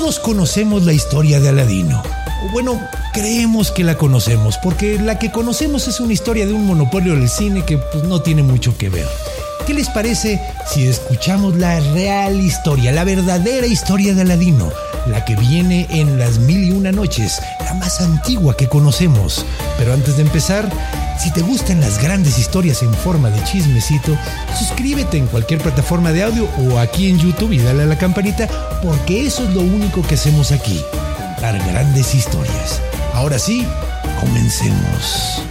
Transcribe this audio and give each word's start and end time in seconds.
Todos 0.00 0.18
conocemos 0.18 0.86
la 0.86 0.94
historia 0.94 1.40
de 1.40 1.50
Aladino. 1.50 2.02
Bueno, 2.52 2.80
creemos 3.12 3.70
que 3.70 3.84
la 3.84 3.98
conocemos, 3.98 4.56
porque 4.62 4.98
la 4.98 5.18
que 5.18 5.30
conocemos 5.30 5.88
es 5.88 6.00
una 6.00 6.14
historia 6.14 6.46
de 6.46 6.54
un 6.54 6.64
monopolio 6.64 7.14
del 7.14 7.28
cine 7.28 7.66
que 7.66 7.76
pues, 7.76 8.04
no 8.04 8.22
tiene 8.22 8.42
mucho 8.42 8.78
que 8.78 8.88
ver. 8.88 9.06
¿Qué 9.66 9.74
les 9.74 9.88
parece 9.88 10.40
si 10.66 10.86
escuchamos 10.86 11.56
la 11.56 11.78
real 11.80 12.40
historia, 12.40 12.92
la 12.92 13.04
verdadera 13.04 13.66
historia 13.66 14.14
de 14.14 14.22
Aladino? 14.22 14.70
La 15.06 15.24
que 15.24 15.36
viene 15.36 15.86
en 15.90 16.18
las 16.18 16.38
mil 16.38 16.64
y 16.64 16.72
una 16.72 16.92
noches, 16.92 17.40
la 17.64 17.74
más 17.74 18.00
antigua 18.00 18.56
que 18.56 18.68
conocemos. 18.68 19.44
Pero 19.78 19.92
antes 19.92 20.16
de 20.16 20.22
empezar, 20.22 20.68
si 21.18 21.30
te 21.32 21.42
gustan 21.42 21.80
las 21.80 22.02
grandes 22.02 22.38
historias 22.38 22.82
en 22.82 22.92
forma 22.94 23.30
de 23.30 23.42
chismecito, 23.44 24.16
suscríbete 24.58 25.18
en 25.18 25.26
cualquier 25.26 25.60
plataforma 25.60 26.12
de 26.12 26.22
audio 26.22 26.48
o 26.58 26.78
aquí 26.78 27.08
en 27.08 27.18
YouTube 27.18 27.52
y 27.52 27.58
dale 27.58 27.82
a 27.82 27.86
la 27.86 27.98
campanita, 27.98 28.48
porque 28.82 29.26
eso 29.26 29.44
es 29.44 29.54
lo 29.54 29.60
único 29.60 30.02
que 30.02 30.14
hacemos 30.14 30.52
aquí, 30.52 30.82
contar 31.16 31.58
grandes 31.66 32.14
historias. 32.14 32.80
Ahora 33.14 33.38
sí, 33.38 33.66
comencemos. 34.20 35.49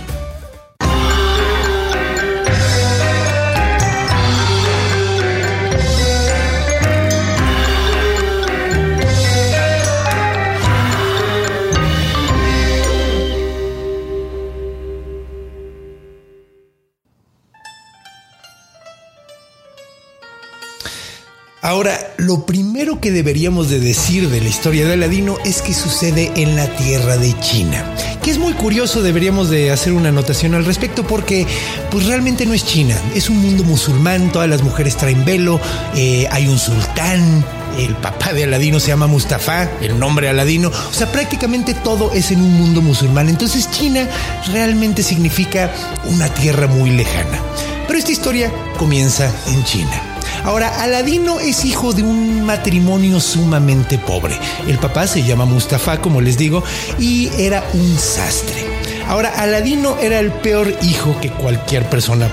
Ahora, 21.62 22.00
lo 22.16 22.46
primero 22.46 23.02
que 23.02 23.12
deberíamos 23.12 23.70
de 23.70 23.82
decir 23.82 24.30
de 24.30 24.40
la 24.40 24.48
historia 24.48 24.86
de 24.86 24.94
Aladino 24.94 25.36
es 25.44 25.62
que 25.62 25.74
sucede 25.74 26.32
en 26.38 26.56
la 26.56 26.74
tierra 26.78 27.18
de 27.18 27.38
China. 27.42 27.84
Que 28.24 28.32
es 28.32 28.38
muy 28.38 28.54
curioso, 28.54 29.02
deberíamos 29.02 29.50
de 29.50 29.70
hacer 29.70 29.92
una 29.92 30.08
anotación 30.08 30.56
al 30.56 30.64
respecto 30.64 31.06
porque 31.06 31.46
pues 31.92 32.06
realmente 32.06 32.46
no 32.46 32.54
es 32.54 32.66
China, 32.66 32.96
es 33.14 33.30
un 33.30 33.40
mundo 33.42 33.66
musulmán, 33.66 34.32
todas 34.32 34.48
las 34.48 34.64
mujeres 34.64 34.96
traen 34.96 35.26
velo, 35.26 35.60
eh, 35.96 36.30
hay 36.32 36.48
un 36.48 36.58
sultán, 36.58 37.44
el 37.78 37.94
papá 37.96 38.32
de 38.32 38.46
Aladino 38.46 38.80
se 38.80 38.88
llama 38.88 39.08
Mustafa, 39.08 39.70
el 39.82 40.00
nombre 40.00 40.30
Aladino, 40.30 40.70
o 40.70 40.94
sea, 40.94 41.12
prácticamente 41.12 41.74
todo 41.74 42.14
es 42.14 42.32
en 42.32 42.40
un 42.42 42.54
mundo 42.54 42.82
musulmán. 42.82 43.28
Entonces 43.28 43.70
China 43.70 44.08
realmente 44.54 45.04
significa 45.04 45.70
una 46.06 46.34
tierra 46.34 46.68
muy 46.68 46.92
lejana. 46.92 47.38
Pero 47.86 48.00
esta 48.00 48.14
historia 48.14 48.50
comienza 48.78 49.30
en 49.48 49.62
China. 49.66 50.09
Ahora, 50.44 50.82
Aladino 50.82 51.40
es 51.40 51.66
hijo 51.66 51.94
de 51.94 52.04
un 52.04 52.44
matrimonio 52.44 53.20
sumamente 53.20 53.98
pobre. 53.98 54.38
El 54.68 54.78
papá 54.78 55.08
se 55.08 55.24
llama 55.24 55.46
Mustafa, 55.46 56.02
como 56.02 56.22
les 56.22 56.38
digo, 56.38 56.64
y 56.98 57.30
era 57.38 57.64
un 57.74 57.98
sastre. 57.98 58.66
Ahora, 59.08 59.30
Aladino 59.38 59.98
era 60.00 60.20
el 60.20 60.32
peor 60.32 60.74
hijo 60.82 61.20
que 61.20 61.32
cualquier 61.32 61.90
persona 61.90 62.30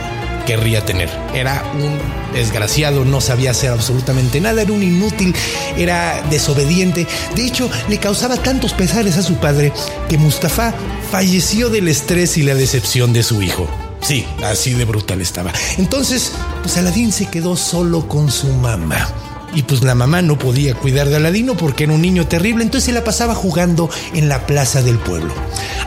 querría 0.47 0.85
tener. 0.85 1.11
Era 1.35 1.65
un 1.75 1.99
desgraciado, 2.33 3.05
no 3.05 3.21
sabía 3.21 3.51
hacer 3.51 3.71
absolutamente 3.71 4.41
nada, 4.41 4.63
era 4.63 4.73
un 4.73 4.83
inútil, 4.83 5.35
era 5.77 6.23
desobediente. 6.31 7.07
De 7.35 7.45
hecho, 7.45 7.69
le 7.89 7.99
causaba 7.99 8.37
tantos 8.37 8.73
pesares 8.73 9.19
a 9.19 9.23
su 9.23 9.35
padre 9.37 9.73
que 10.09 10.17
Mustafa 10.17 10.73
falleció 11.11 11.69
del 11.69 11.89
estrés 11.89 12.39
y 12.39 12.43
la 12.43 12.55
decepción 12.55 13.13
de 13.13 13.23
su 13.23 13.43
hijo. 13.43 13.69
Sí, 14.07 14.25
así 14.45 14.73
de 14.75 14.85
brutal 14.85 15.21
estaba. 15.21 15.53
Entonces, 15.79 16.31
pues 16.63 16.77
Aladín 16.77 17.11
se 17.11 17.27
quedó 17.27 17.57
solo 17.57 18.07
con 18.07 18.31
su 18.31 18.47
mamá. 18.53 19.09
Y 19.53 19.65
pues 19.65 19.83
la 19.83 19.97
mamá 19.97 20.23
no 20.23 20.39
podía 20.39 20.77
cuidar 20.77 21.09
de 21.09 21.17
Aladino 21.17 21.57
porque 21.57 21.85
era 21.85 21.93
un 21.93 22.03
niño 22.03 22.29
terrible, 22.29 22.63
entonces 22.63 22.85
se 22.85 22.93
la 22.93 23.03
pasaba 23.03 23.35
jugando 23.35 23.91
en 24.15 24.29
la 24.29 24.47
plaza 24.47 24.81
del 24.81 24.99
pueblo. 24.99 25.35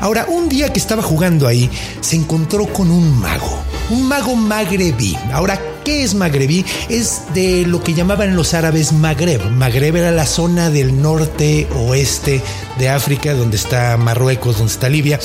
Ahora, 0.02 0.26
un 0.28 0.50
día 0.50 0.74
que 0.74 0.80
estaba 0.80 1.02
jugando 1.02 1.48
ahí, 1.48 1.70
se 2.02 2.18
encontró 2.18 2.66
con 2.74 2.92
un 2.92 3.18
mago, 3.22 3.64
un 3.90 4.06
mago 4.06 4.36
magrebí. 4.36 5.16
Ahora, 5.32 5.58
¿qué 5.86 6.04
es 6.04 6.14
magrebí? 6.14 6.66
Es 6.90 7.22
de 7.34 7.66
lo 7.66 7.82
que 7.82 7.94
llamaban 7.94 8.36
los 8.36 8.54
árabes 8.54 8.92
Magreb. 8.92 9.50
Magreb 9.52 9.96
era 9.96 10.12
la 10.12 10.26
zona 10.26 10.70
del 10.70 11.02
norte 11.02 11.70
oeste 11.74 12.42
de 12.80 12.90
África, 12.90 13.34
donde 13.34 13.56
está 13.56 13.96
Marruecos, 13.96 14.58
donde 14.58 14.74
está 14.74 14.90
Libia 14.90 15.22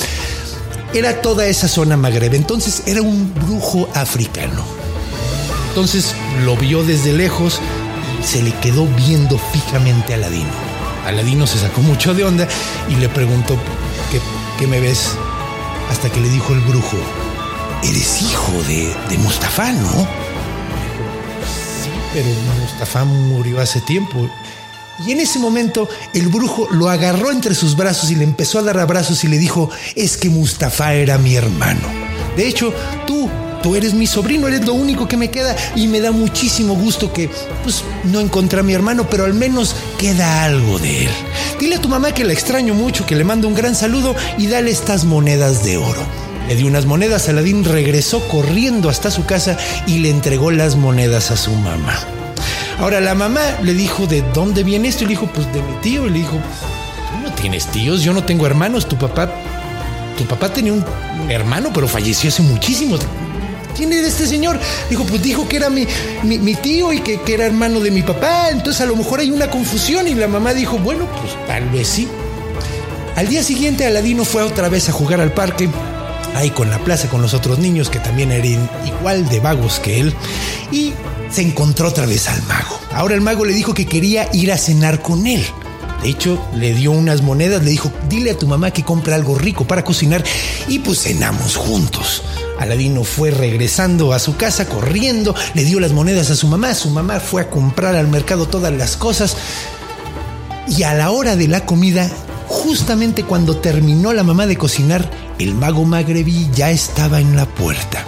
era 0.95 1.21
toda 1.21 1.45
esa 1.45 1.67
zona 1.67 1.97
Magreb. 1.97 2.33
Entonces 2.33 2.83
era 2.85 3.01
un 3.01 3.33
brujo 3.33 3.89
africano. 3.93 4.63
Entonces 5.69 6.15
lo 6.45 6.55
vio 6.55 6.83
desde 6.83 7.13
lejos 7.13 7.59
y 8.21 8.25
se 8.25 8.41
le 8.41 8.53
quedó 8.59 8.87
viendo 8.87 9.37
fijamente 9.37 10.13
a 10.13 10.17
Aladino. 10.17 10.49
Aladino 11.05 11.45
se 11.45 11.59
sacó 11.59 11.81
mucho 11.81 12.13
de 12.13 12.23
onda 12.23 12.47
y 12.89 12.95
le 12.95 13.09
preguntó, 13.09 13.57
¿qué, 14.11 14.19
qué 14.57 14.67
me 14.67 14.79
ves? 14.79 15.11
Hasta 15.91 16.09
que 16.09 16.19
le 16.19 16.29
dijo 16.29 16.53
el 16.53 16.61
brujo, 16.61 16.97
eres 17.83 18.21
hijo 18.21 18.53
de, 18.67 18.95
de 19.09 19.17
Mustafa, 19.19 19.71
¿no? 19.73 20.07
Sí, 21.83 21.91
pero 22.13 22.27
Mustafa 22.61 23.03
murió 23.03 23.59
hace 23.59 23.81
tiempo. 23.81 24.29
Y 25.05 25.11
en 25.11 25.19
ese 25.19 25.39
momento 25.39 25.89
el 26.13 26.27
brujo 26.27 26.67
lo 26.71 26.89
agarró 26.89 27.31
entre 27.31 27.53
sus 27.55 27.75
brazos 27.75 28.11
y 28.11 28.15
le 28.15 28.23
empezó 28.23 28.59
a 28.59 28.63
dar 28.63 28.77
abrazos 28.79 29.23
y 29.23 29.27
le 29.27 29.37
dijo, 29.37 29.69
es 29.95 30.17
que 30.17 30.29
Mustafa 30.29 30.93
era 30.93 31.17
mi 31.17 31.35
hermano. 31.35 31.87
De 32.37 32.47
hecho, 32.47 32.73
tú, 33.05 33.29
tú 33.61 33.75
eres 33.75 33.93
mi 33.93 34.07
sobrino, 34.07 34.47
eres 34.47 34.65
lo 34.65 34.73
único 34.73 35.07
que 35.07 35.17
me 35.17 35.31
queda 35.31 35.55
y 35.75 35.87
me 35.87 35.99
da 35.99 36.11
muchísimo 36.11 36.75
gusto 36.75 37.11
que, 37.11 37.29
pues, 37.63 37.83
no 38.05 38.19
encontré 38.19 38.59
a 38.59 38.63
mi 38.63 38.73
hermano, 38.73 39.09
pero 39.09 39.25
al 39.25 39.33
menos 39.33 39.75
queda 39.97 40.43
algo 40.43 40.79
de 40.79 41.05
él. 41.05 41.11
Dile 41.59 41.75
a 41.75 41.81
tu 41.81 41.89
mamá 41.89 42.13
que 42.13 42.23
la 42.23 42.33
extraño 42.33 42.73
mucho, 42.73 43.05
que 43.05 43.15
le 43.15 43.23
mando 43.23 43.47
un 43.47 43.55
gran 43.55 43.75
saludo 43.75 44.15
y 44.37 44.47
dale 44.47 44.71
estas 44.71 45.03
monedas 45.03 45.63
de 45.63 45.77
oro. 45.77 46.01
Le 46.47 46.55
dio 46.55 46.67
unas 46.67 46.85
monedas, 46.85 47.27
Aladín 47.27 47.63
regresó 47.63 48.25
corriendo 48.27 48.89
hasta 48.89 49.09
su 49.09 49.25
casa 49.25 49.57
y 49.87 49.99
le 49.99 50.09
entregó 50.09 50.51
las 50.51 50.75
monedas 50.75 51.31
a 51.31 51.37
su 51.37 51.51
mamá. 51.51 52.24
Ahora 52.79 52.99
la 52.99 53.15
mamá 53.15 53.41
le 53.63 53.73
dijo, 53.73 54.05
¿de 54.05 54.21
dónde 54.33 54.63
viene 54.63 54.89
esto? 54.89 55.03
Y 55.03 55.07
le 55.07 55.11
dijo, 55.11 55.27
pues 55.27 55.51
de 55.53 55.61
mi 55.61 55.73
tío. 55.81 56.05
Y 56.07 56.09
le 56.09 56.19
dijo, 56.19 56.33
tú 56.33 57.23
no 57.23 57.33
tienes 57.33 57.67
tíos, 57.67 58.01
yo 58.01 58.13
no 58.13 58.23
tengo 58.23 58.45
hermanos. 58.45 58.87
Tu 58.87 58.97
papá, 58.97 59.29
tu 60.17 60.25
papá 60.25 60.51
tenía 60.51 60.73
un 60.73 60.83
hermano, 61.29 61.71
pero 61.73 61.87
falleció 61.87 62.29
hace 62.29 62.41
muchísimo. 62.41 62.97
¿Quién 63.75 63.91
era 63.91 64.07
este 64.07 64.25
señor? 64.25 64.59
Dijo, 64.89 65.03
pues 65.05 65.21
dijo 65.21 65.47
que 65.47 65.57
era 65.57 65.69
mi, 65.69 65.85
mi, 66.23 66.55
tío 66.55 66.93
y 66.93 66.99
que, 66.99 67.19
que, 67.21 67.33
era 67.33 67.45
hermano 67.45 67.79
de 67.79 67.91
mi 67.91 68.03
papá. 68.03 68.49
Entonces 68.49 68.81
a 68.81 68.85
lo 68.85 68.95
mejor 68.95 69.19
hay 69.19 69.31
una 69.31 69.49
confusión. 69.49 70.07
Y 70.07 70.15
la 70.15 70.27
mamá 70.27 70.53
dijo, 70.53 70.77
bueno, 70.77 71.07
pues 71.21 71.33
tal 71.47 71.69
vez 71.69 71.87
sí. 71.87 72.07
Al 73.15 73.27
día 73.29 73.43
siguiente 73.43 73.85
Aladino 73.85 74.25
fue 74.25 74.43
otra 74.43 74.67
vez 74.67 74.89
a 74.89 74.91
jugar 74.91 75.21
al 75.21 75.31
parque 75.31 75.69
ahí 76.35 76.51
con 76.51 76.69
la 76.69 76.79
plaza 76.79 77.09
con 77.09 77.21
los 77.21 77.33
otros 77.33 77.59
niños 77.59 77.89
que 77.89 77.99
también 77.99 78.31
eran 78.31 78.69
igual 78.85 79.27
de 79.29 79.39
vagos 79.39 79.79
que 79.79 79.99
él 79.99 80.13
y 80.71 80.93
se 81.31 81.41
encontró 81.41 81.87
otra 81.87 82.05
vez 82.05 82.27
al 82.29 82.41
mago. 82.43 82.79
Ahora 82.93 83.15
el 83.15 83.21
mago 83.21 83.45
le 83.45 83.53
dijo 83.53 83.73
que 83.73 83.85
quería 83.85 84.29
ir 84.33 84.51
a 84.51 84.57
cenar 84.57 85.01
con 85.01 85.27
él. 85.27 85.43
De 86.03 86.09
hecho, 86.09 86.39
le 86.53 86.73
dio 86.73 86.91
unas 86.91 87.23
monedas, 87.23 87.63
le 87.63 87.71
dijo, 87.71 87.91
dile 88.09 88.31
a 88.31 88.37
tu 88.37 88.47
mamá 88.47 88.71
que 88.71 88.83
compre 88.83 89.15
algo 89.15 89.37
rico 89.37 89.65
para 89.65 89.83
cocinar 89.83 90.23
y 90.67 90.79
pues 90.79 91.01
cenamos 91.01 91.55
juntos. 91.55 92.21
Aladino 92.59 93.03
fue 93.03 93.31
regresando 93.31 94.13
a 94.13 94.19
su 94.19 94.37
casa 94.37 94.67
corriendo, 94.67 95.35
le 95.55 95.63
dio 95.63 95.79
las 95.79 95.93
monedas 95.93 96.29
a 96.29 96.35
su 96.35 96.47
mamá, 96.47 96.73
su 96.73 96.89
mamá 96.89 97.19
fue 97.19 97.41
a 97.41 97.49
comprar 97.49 97.95
al 97.95 98.07
mercado 98.07 98.47
todas 98.47 98.71
las 98.71 98.97
cosas 98.97 99.35
y 100.67 100.83
a 100.83 100.93
la 100.93 101.11
hora 101.11 101.35
de 101.35 101.47
la 101.47 101.65
comida, 101.65 102.09
justamente 102.55 103.23
cuando 103.23 103.57
terminó 103.57 104.13
la 104.13 104.23
mamá 104.23 104.47
de 104.47 104.55
cocinar, 104.55 105.07
el 105.39 105.53
mago 105.53 105.83
magrebí 105.83 106.49
ya 106.55 106.71
estaba 106.71 107.19
en 107.19 107.35
la 107.35 107.45
puerta. 107.45 108.05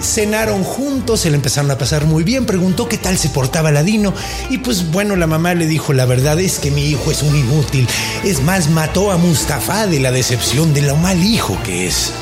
Cenaron 0.00 0.62
juntos, 0.62 1.20
se 1.20 1.30
le 1.30 1.36
empezaron 1.36 1.70
a 1.70 1.78
pasar 1.78 2.04
muy 2.04 2.22
bien, 2.22 2.46
preguntó 2.46 2.88
qué 2.88 2.98
tal 2.98 3.18
se 3.18 3.30
portaba 3.30 3.72
Ladino 3.72 4.14
y 4.48 4.58
pues 4.58 4.90
bueno, 4.92 5.16
la 5.16 5.26
mamá 5.26 5.54
le 5.54 5.66
dijo, 5.66 5.92
la 5.92 6.06
verdad 6.06 6.38
es 6.40 6.58
que 6.58 6.70
mi 6.70 6.86
hijo 6.86 7.10
es 7.10 7.22
un 7.22 7.34
inútil, 7.34 7.88
es 8.22 8.42
más, 8.42 8.70
mató 8.70 9.10
a 9.10 9.16
Mustafa 9.16 9.86
de 9.86 10.00
la 10.00 10.12
decepción 10.12 10.72
de 10.72 10.82
lo 10.82 10.96
mal 10.96 11.22
hijo 11.22 11.58
que 11.64 11.86
es. 11.86 12.12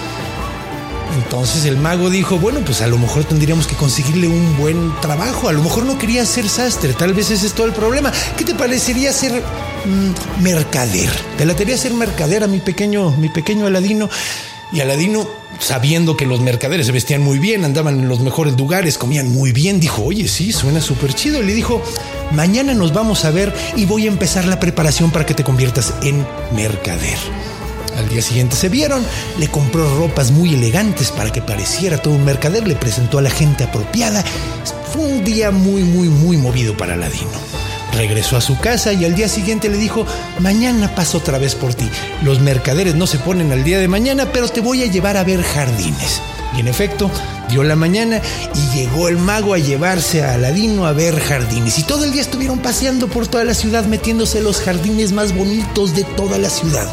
Entonces 1.23 1.67
el 1.67 1.77
mago 1.77 2.09
dijo, 2.09 2.39
bueno, 2.39 2.61
pues 2.65 2.81
a 2.81 2.87
lo 2.87 2.99
mejor 2.99 3.25
tendríamos 3.25 3.67
que 3.67 3.77
conseguirle 3.77 4.29
un 4.29 4.57
buen 4.57 4.93
trabajo. 5.01 5.49
A 5.49 5.53
lo 5.53 5.63
mejor 5.63 5.85
no 5.85 5.99
quería 5.99 6.25
ser 6.25 6.49
sastre, 6.49 6.95
tal 6.95 7.13
vez 7.13 7.31
ese 7.31 7.47
es 7.47 7.53
todo 7.53 7.67
el 7.67 7.75
problema. 7.75 8.11
¿Qué 8.39 8.45
te 8.45 8.55
parecería 8.55 9.13
ser 9.13 9.43
mm, 9.85 10.43
mercader? 10.43 11.11
Te 11.39 11.45
la 11.45 11.55
quería 11.55 11.77
ser 11.77 11.95
mercader 11.95 12.45
a 12.45 12.47
mi 12.47 12.61
pequeño, 12.61 13.11
mi 13.13 13.29
pequeño 13.29 13.67
Aladino. 13.67 14.09
Y 14.73 14.81
Aladino, 14.81 15.29
sabiendo 15.59 16.17
que 16.17 16.25
los 16.25 16.41
mercaderes 16.41 16.87
se 16.87 16.93
vestían 16.93 17.21
muy 17.21 17.39
bien, 17.39 17.65
andaban 17.65 17.99
en 17.99 18.09
los 18.09 18.21
mejores 18.21 18.57
lugares, 18.57 18.97
comían 18.97 19.29
muy 19.29 19.53
bien, 19.53 19.81
dijo, 19.81 20.03
oye, 20.03 20.27
sí, 20.29 20.51
suena 20.51 20.81
súper 20.81 21.13
chido. 21.13 21.43
Y 21.43 21.47
le 21.47 21.55
dijo, 21.55 21.83
mañana 22.31 22.73
nos 22.73 22.95
vamos 22.95 23.25
a 23.25 23.31
ver 23.31 23.55
y 23.77 23.85
voy 23.85 24.07
a 24.07 24.11
empezar 24.11 24.47
la 24.47 24.59
preparación 24.59 25.11
para 25.11 25.27
que 25.27 25.35
te 25.35 25.45
conviertas 25.45 25.93
en 26.03 26.27
mercader. 26.55 27.19
Al 27.99 28.09
día 28.09 28.23
siguiente 28.23 28.57
se 28.57 28.71
vieron, 28.71 29.05
le 29.39 29.49
compró 29.49 29.99
ropas 29.99 30.31
muy 30.31 30.55
elegantes 30.55 31.11
para 31.11 31.31
que 31.31 31.43
pareciera 31.43 31.99
todo 31.99 32.15
un 32.15 32.25
mercader, 32.25 32.67
le 32.67 32.75
presentó 32.75 33.19
a 33.19 33.23
la 33.23 33.31
gente 33.31 33.65
apropiada. 33.65 34.25
Fue 34.93 35.05
un 35.05 35.25
día 35.25 35.51
muy, 35.51 35.83
muy, 35.83 36.09
muy 36.09 36.37
movido 36.39 36.77
para 36.77 36.95
Aladino. 36.95 37.52
Regresó 37.93 38.37
a 38.37 38.41
su 38.41 38.59
casa 38.59 38.93
y 38.93 39.05
al 39.05 39.15
día 39.15 39.29
siguiente 39.29 39.69
le 39.69 39.77
dijo, 39.77 40.07
mañana 40.41 40.95
paso 40.95 41.19
otra 41.19 41.39
vez 41.39 41.55
por 41.55 41.75
ti. 41.75 41.89
Los 42.23 42.41
mercaderes 42.41 42.95
no 42.95 43.07
se 43.07 43.19
ponen 43.19 43.53
al 43.53 43.65
día 43.65 43.79
de 43.79 43.89
mañana, 43.89 44.33
pero 44.33 44.49
te 44.49 44.61
voy 44.61 44.83
a 44.83 44.91
llevar 44.91 45.17
a 45.17 45.25
ver 45.25 45.43
jardines. 45.43 46.21
Y 46.57 46.61
en 46.61 46.69
efecto, 46.69 47.11
dio 47.49 47.63
la 47.63 47.77
mañana 47.77 48.21
y 48.55 48.77
llegó 48.77 49.09
el 49.09 49.19
mago 49.19 49.55
a 49.55 49.59
llevarse 49.59 50.23
a 50.23 50.35
Aladino 50.35 50.87
a 50.87 50.93
ver 50.93 51.19
jardines. 51.19 51.79
Y 51.79 51.83
todo 51.83 52.05
el 52.05 52.13
día 52.13 52.23
estuvieron 52.23 52.59
paseando 52.59 53.09
por 53.09 53.27
toda 53.27 53.45
la 53.45 53.55
ciudad, 53.55 53.85
metiéndose 53.85 54.39
en 54.39 54.45
los 54.45 54.61
jardines 54.61 55.13
más 55.13 55.35
bonitos 55.35 55.95
de 55.95 56.05
toda 56.05 56.39
la 56.39 56.51
ciudad 56.51 56.89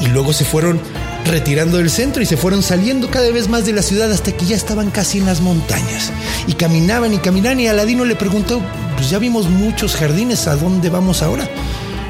y 0.00 0.06
luego 0.06 0.32
se 0.32 0.44
fueron 0.44 0.80
retirando 1.24 1.78
del 1.78 1.90
centro 1.90 2.22
y 2.22 2.26
se 2.26 2.36
fueron 2.36 2.62
saliendo 2.62 3.10
cada 3.10 3.30
vez 3.30 3.48
más 3.48 3.64
de 3.64 3.72
la 3.72 3.82
ciudad 3.82 4.10
hasta 4.10 4.32
que 4.32 4.46
ya 4.46 4.56
estaban 4.56 4.90
casi 4.90 5.18
en 5.18 5.26
las 5.26 5.40
montañas. 5.40 6.12
Y 6.46 6.54
caminaban 6.54 7.12
y 7.14 7.18
caminaban 7.18 7.60
y 7.60 7.68
Aladino 7.68 8.04
le 8.04 8.16
preguntó, 8.16 8.60
pues 8.96 9.10
ya 9.10 9.18
vimos 9.18 9.48
muchos 9.48 9.96
jardines, 9.96 10.46
¿a 10.46 10.56
dónde 10.56 10.90
vamos 10.90 11.22
ahora? 11.22 11.48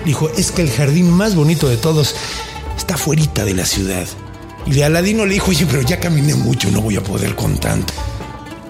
Dijo, 0.04 0.30
es 0.30 0.50
que 0.50 0.62
el 0.62 0.70
jardín 0.70 1.10
más 1.10 1.34
bonito 1.34 1.68
de 1.68 1.76
todos 1.76 2.14
está 2.76 2.96
fuera 2.96 3.44
de 3.44 3.54
la 3.54 3.66
ciudad. 3.66 4.06
Y 4.66 4.82
Aladino 4.82 5.26
le 5.26 5.34
dijo, 5.34 5.50
oye, 5.50 5.66
pero 5.66 5.82
ya 5.82 6.00
caminé 6.00 6.34
mucho, 6.34 6.70
no 6.70 6.80
voy 6.80 6.96
a 6.96 7.02
poder 7.02 7.34
con 7.34 7.58
tanto. 7.58 7.92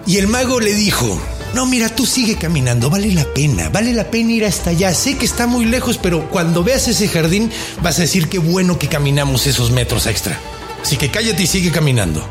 Y 0.05 0.17
el 0.17 0.27
mago 0.27 0.59
le 0.59 0.73
dijo, 0.73 1.21
no, 1.53 1.65
mira, 1.65 1.89
tú 1.89 2.05
sigue 2.05 2.37
caminando, 2.37 2.89
vale 2.89 3.11
la 3.11 3.25
pena, 3.25 3.69
vale 3.69 3.93
la 3.93 4.09
pena 4.09 4.31
ir 4.31 4.45
hasta 4.45 4.69
allá. 4.69 4.93
Sé 4.93 5.17
que 5.17 5.25
está 5.25 5.47
muy 5.47 5.65
lejos, 5.65 5.97
pero 5.97 6.29
cuando 6.29 6.63
veas 6.63 6.87
ese 6.87 7.07
jardín 7.07 7.51
vas 7.81 7.97
a 7.99 8.03
decir 8.03 8.29
qué 8.29 8.39
bueno 8.39 8.79
que 8.79 8.87
caminamos 8.87 9.47
esos 9.47 9.71
metros 9.71 10.07
extra. 10.07 10.39
Así 10.81 10.95
que 10.95 11.11
cállate 11.11 11.43
y 11.43 11.47
sigue 11.47 11.71
caminando. 11.71 12.25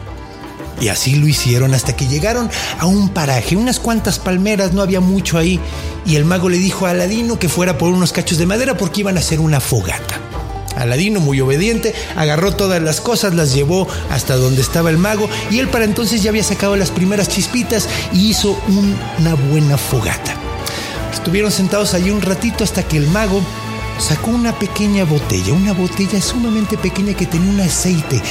Y 0.81 0.89
así 0.89 1.17
lo 1.17 1.29
hicieron 1.29 1.75
hasta 1.75 1.95
que 1.95 2.09
llegaron 2.09 2.51
a 2.79 2.87
un 2.87 3.11
paraje, 3.11 3.57
unas 3.57 3.79
cuantas 3.79 4.19
palmeras, 4.19 4.73
no 4.73 4.81
había 4.81 5.01
mucho 5.01 5.37
ahí. 5.37 5.61
Y 6.07 6.17
el 6.17 6.25
mago 6.25 6.49
le 6.49 6.57
dijo 6.57 6.87
a 6.87 6.91
Aladino 6.91 7.39
que 7.39 7.51
fuera 7.51 7.77
por 7.77 7.91
unos 7.91 8.13
cachos 8.13 8.39
de 8.39 8.47
madera 8.47 8.79
porque 8.79 9.01
iban 9.01 9.19
a 9.19 9.21
hacer 9.21 9.41
una 9.41 9.61
fogata. 9.61 10.30
Aladino, 10.77 11.21
muy 11.21 11.41
obediente, 11.41 11.95
agarró 12.17 12.55
todas 12.55 12.81
las 12.83 13.01
cosas, 13.01 13.35
las 13.35 13.53
llevó 13.55 13.89
hasta 14.11 14.37
donde 14.37 14.63
estaba 14.63 14.91
el 14.91 14.99
mago 14.99 15.29
y 15.51 15.59
él 15.59 15.69
para 15.69 15.85
entonces 15.85 16.23
ya 16.23 16.31
había 16.31 16.45
sacado 16.45 16.77
las 16.77 16.91
primeras 16.91 17.29
chispitas 17.29 17.89
y 18.13 18.31
hizo 18.31 18.59
una 18.69 19.35
buena 19.35 19.77
fogata. 19.77 20.37
Estuvieron 21.13 21.51
sentados 21.51 21.95
allí 21.95 22.11
un 22.11 22.23
ratito 22.23 22.65
hasta 22.65 22.83
que 22.83 22.97
el 22.97 23.07
mago 23.09 23.43
sacó 23.99 24.31
una 24.31 24.59
pequeña 24.59 25.05
botella, 25.05 25.53
una 25.53 25.73
botella 25.73 26.21
sumamente 26.23 26.79
pequeña 26.79 27.15
que 27.15 27.27
tenía 27.27 27.51
un 27.51 27.61
aceite 27.61 28.23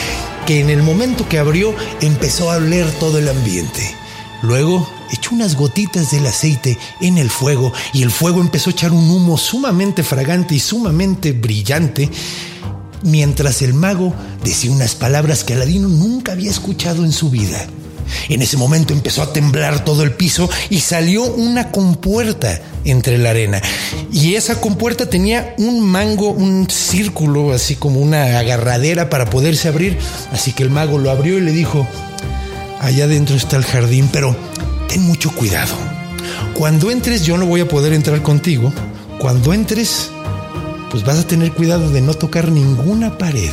que 0.47 0.59
en 0.59 0.69
el 0.71 0.81
momento 0.81 1.29
que 1.29 1.37
abrió 1.37 1.75
empezó 2.01 2.51
a 2.51 2.55
oler 2.55 2.89
todo 2.93 3.19
el 3.19 3.27
ambiente. 3.27 3.98
Luego 4.41 4.87
echó 5.11 5.35
unas 5.35 5.55
gotitas 5.55 6.11
del 6.11 6.25
aceite 6.25 6.77
en 7.01 7.17
el 7.17 7.29
fuego 7.29 7.73
y 7.93 8.03
el 8.03 8.11
fuego 8.11 8.41
empezó 8.41 8.69
a 8.69 8.73
echar 8.73 8.91
un 8.91 9.09
humo 9.09 9.37
sumamente 9.37 10.03
fragante 10.03 10.55
y 10.55 10.59
sumamente 10.59 11.33
brillante, 11.33 12.09
mientras 13.03 13.61
el 13.61 13.73
mago 13.73 14.13
decía 14.43 14.71
unas 14.71 14.95
palabras 14.95 15.43
que 15.43 15.53
Aladino 15.53 15.87
nunca 15.87 16.33
había 16.33 16.51
escuchado 16.51 17.03
en 17.03 17.11
su 17.11 17.29
vida. 17.29 17.67
En 18.29 18.41
ese 18.41 18.57
momento 18.57 18.93
empezó 18.93 19.21
a 19.21 19.33
temblar 19.33 19.83
todo 19.85 20.03
el 20.03 20.11
piso 20.11 20.49
y 20.69 20.79
salió 20.79 21.23
una 21.23 21.71
compuerta 21.71 22.59
entre 22.85 23.17
la 23.17 23.31
arena. 23.31 23.61
Y 24.11 24.35
esa 24.35 24.59
compuerta 24.59 25.09
tenía 25.09 25.53
un 25.57 25.81
mango, 25.81 26.29
un 26.29 26.67
círculo, 26.69 27.53
así 27.53 27.75
como 27.75 27.99
una 27.99 28.39
agarradera 28.39 29.09
para 29.09 29.29
poderse 29.29 29.67
abrir. 29.67 29.97
Así 30.31 30.53
que 30.53 30.63
el 30.63 30.69
mago 30.69 30.97
lo 30.97 31.11
abrió 31.11 31.37
y 31.37 31.41
le 31.41 31.51
dijo, 31.51 31.87
allá 32.79 33.05
adentro 33.05 33.35
está 33.35 33.57
el 33.57 33.65
jardín, 33.65 34.09
pero 34.11 34.35
ten 34.87 35.01
mucho 35.03 35.31
cuidado. 35.31 35.75
Cuando 36.53 36.91
entres 36.91 37.23
yo 37.25 37.37
no 37.37 37.45
voy 37.45 37.61
a 37.61 37.67
poder 37.67 37.93
entrar 37.93 38.21
contigo. 38.21 38.73
Cuando 39.19 39.53
entres, 39.53 40.09
pues 40.89 41.03
vas 41.03 41.19
a 41.19 41.27
tener 41.27 41.51
cuidado 41.51 41.89
de 41.89 42.01
no 42.01 42.13
tocar 42.13 42.51
ninguna 42.51 43.17
pared. 43.17 43.51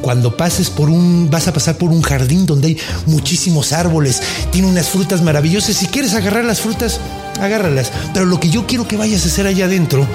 Cuando 0.00 0.36
pases 0.36 0.70
por 0.70 0.88
un, 0.88 1.28
vas 1.30 1.46
a 1.46 1.52
pasar 1.52 1.76
por 1.76 1.90
un 1.90 2.02
jardín 2.02 2.46
donde 2.46 2.68
hay 2.68 2.78
muchísimos 3.06 3.72
árboles, 3.72 4.22
tiene 4.50 4.68
unas 4.68 4.88
frutas 4.88 5.22
maravillosas. 5.22 5.76
Si 5.76 5.86
quieres 5.86 6.14
agarrar 6.14 6.44
las 6.44 6.60
frutas, 6.60 7.00
agárralas. 7.40 7.92
Pero 8.14 8.24
lo 8.24 8.40
que 8.40 8.48
yo 8.48 8.66
quiero 8.66 8.88
que 8.88 8.96
vayas 8.96 9.24
a 9.24 9.28
hacer 9.28 9.46
allá 9.46 9.66
adentro 9.66 10.06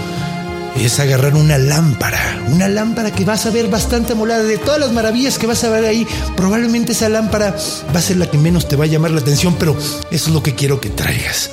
es 0.83 0.99
agarrar 0.99 1.35
una 1.35 1.57
lámpara, 1.57 2.43
una 2.47 2.67
lámpara 2.67 3.11
que 3.11 3.23
vas 3.23 3.45
a 3.45 3.51
ver 3.51 3.67
bastante 3.67 4.13
molada 4.13 4.43
de 4.43 4.57
todas 4.57 4.79
las 4.79 4.91
maravillas 4.91 5.37
que 5.37 5.47
vas 5.47 5.63
a 5.63 5.69
ver 5.69 5.85
ahí. 5.85 6.05
Probablemente 6.35 6.91
esa 6.91 7.07
lámpara 7.07 7.55
va 7.95 7.99
a 7.99 8.01
ser 8.01 8.17
la 8.17 8.29
que 8.29 8.37
menos 8.37 8.67
te 8.67 8.75
va 8.75 8.83
a 8.83 8.87
llamar 8.87 9.11
la 9.11 9.21
atención, 9.21 9.55
pero 9.57 9.77
eso 10.11 10.27
es 10.27 10.33
lo 10.33 10.43
que 10.43 10.55
quiero 10.55 10.81
que 10.81 10.89
traigas. 10.89 11.49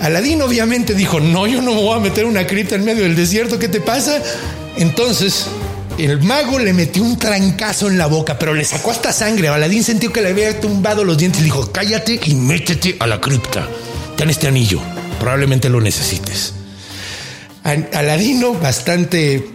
Aladín 0.00 0.42
obviamente 0.42 0.94
dijo, 0.94 1.18
no, 1.18 1.46
yo 1.46 1.60
no 1.60 1.74
me 1.74 1.82
voy 1.82 1.96
a 1.96 2.00
meter 2.00 2.24
una 2.24 2.46
cripta 2.46 2.76
en 2.76 2.84
medio 2.84 3.02
del 3.02 3.16
desierto, 3.16 3.58
¿qué 3.58 3.68
te 3.68 3.80
pasa? 3.80 4.22
Entonces, 4.76 5.46
el 5.98 6.22
mago 6.22 6.60
le 6.60 6.72
metió 6.72 7.02
un 7.02 7.18
trancazo 7.18 7.88
en 7.88 7.98
la 7.98 8.06
boca, 8.06 8.38
pero 8.38 8.54
le 8.54 8.64
sacó 8.64 8.92
hasta 8.92 9.12
sangre. 9.12 9.48
Aladín 9.48 9.82
sintió 9.82 10.12
que 10.12 10.22
le 10.22 10.28
había 10.28 10.60
tumbado 10.60 11.02
los 11.02 11.18
dientes 11.18 11.40
y 11.40 11.44
dijo, 11.44 11.72
cállate 11.72 12.20
y 12.24 12.36
métete 12.36 12.96
a 13.00 13.08
la 13.08 13.20
cripta. 13.20 13.66
Ten 14.16 14.30
este 14.30 14.46
anillo, 14.46 14.80
probablemente 15.18 15.68
lo 15.68 15.80
necesites. 15.80 16.57
Aladino, 17.68 18.54
bastante 18.54 19.50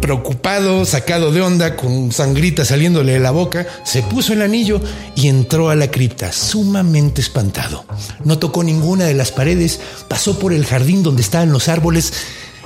preocupado, 0.00 0.86
sacado 0.86 1.32
de 1.32 1.42
onda, 1.42 1.76
con 1.76 2.12
sangrita 2.12 2.64
saliéndole 2.64 3.12
de 3.12 3.20
la 3.20 3.30
boca, 3.30 3.66
se 3.84 4.02
puso 4.02 4.32
el 4.32 4.40
anillo 4.40 4.80
y 5.14 5.28
entró 5.28 5.68
a 5.68 5.74
la 5.74 5.90
cripta, 5.90 6.32
sumamente 6.32 7.20
espantado. 7.20 7.84
No 8.24 8.38
tocó 8.38 8.64
ninguna 8.64 9.04
de 9.04 9.14
las 9.14 9.32
paredes, 9.32 9.80
pasó 10.08 10.38
por 10.38 10.54
el 10.54 10.64
jardín 10.64 11.02
donde 11.02 11.20
estaban 11.20 11.52
los 11.52 11.68
árboles 11.68 12.12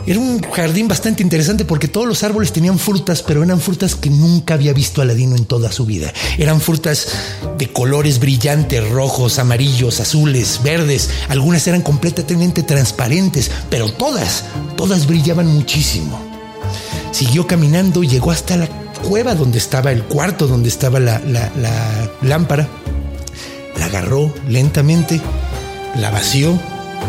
era 0.06 0.18
un 0.18 0.42
jardín 0.42 0.88
bastante 0.88 1.22
interesante 1.22 1.64
porque 1.64 1.86
todos 1.86 2.06
los 2.06 2.22
árboles 2.24 2.52
tenían 2.52 2.78
frutas, 2.78 3.22
pero 3.22 3.44
eran 3.44 3.60
frutas 3.60 3.94
que 3.94 4.10
nunca 4.10 4.54
había 4.54 4.72
visto 4.72 5.00
Aladino 5.00 5.36
en 5.36 5.44
toda 5.44 5.70
su 5.70 5.86
vida. 5.86 6.12
Eran 6.38 6.60
frutas 6.60 7.08
de 7.56 7.72
colores 7.72 8.18
brillantes, 8.18 8.88
rojos, 8.90 9.38
amarillos, 9.38 10.00
azules, 10.00 10.60
verdes. 10.64 11.08
Algunas 11.28 11.66
eran 11.68 11.82
completamente 11.82 12.62
transparentes, 12.62 13.50
pero 13.70 13.92
todas, 13.92 14.44
todas 14.76 15.06
brillaban 15.06 15.46
muchísimo. 15.46 16.20
Siguió 17.12 17.46
caminando 17.46 18.02
llegó 18.02 18.32
hasta 18.32 18.56
la 18.56 18.68
cueva 19.08 19.34
donde 19.34 19.58
estaba 19.58 19.92
el 19.92 20.02
cuarto, 20.02 20.48
donde 20.48 20.68
estaba 20.68 20.98
la 20.98 21.20
lámpara. 22.22 22.68
La 23.78 23.86
agarró 23.86 24.32
lentamente, 24.48 25.20
la 25.96 26.10
vació 26.10 26.58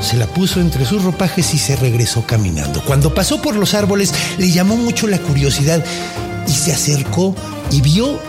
se 0.02 0.18
la 0.18 0.28
puso 0.28 0.60
entre 0.60 0.86
sus 0.86 1.04
ropajes 1.04 1.54
y 1.54 1.58
se 1.58 1.76
regresó 1.76 2.26
caminando. 2.26 2.84
Cuando 2.86 3.14
pasó 3.14 3.42
por 3.42 3.56
los 3.56 3.74
árboles 3.74 4.14
le 4.38 4.52
llamó 4.52 4.76
mucho 4.76 5.08
la 5.08 5.20
curiosidad 5.20 5.84
y 6.48 6.52
se 6.52 6.74
acercó 6.74 7.36
y 7.72 7.82
vio 7.82 8.20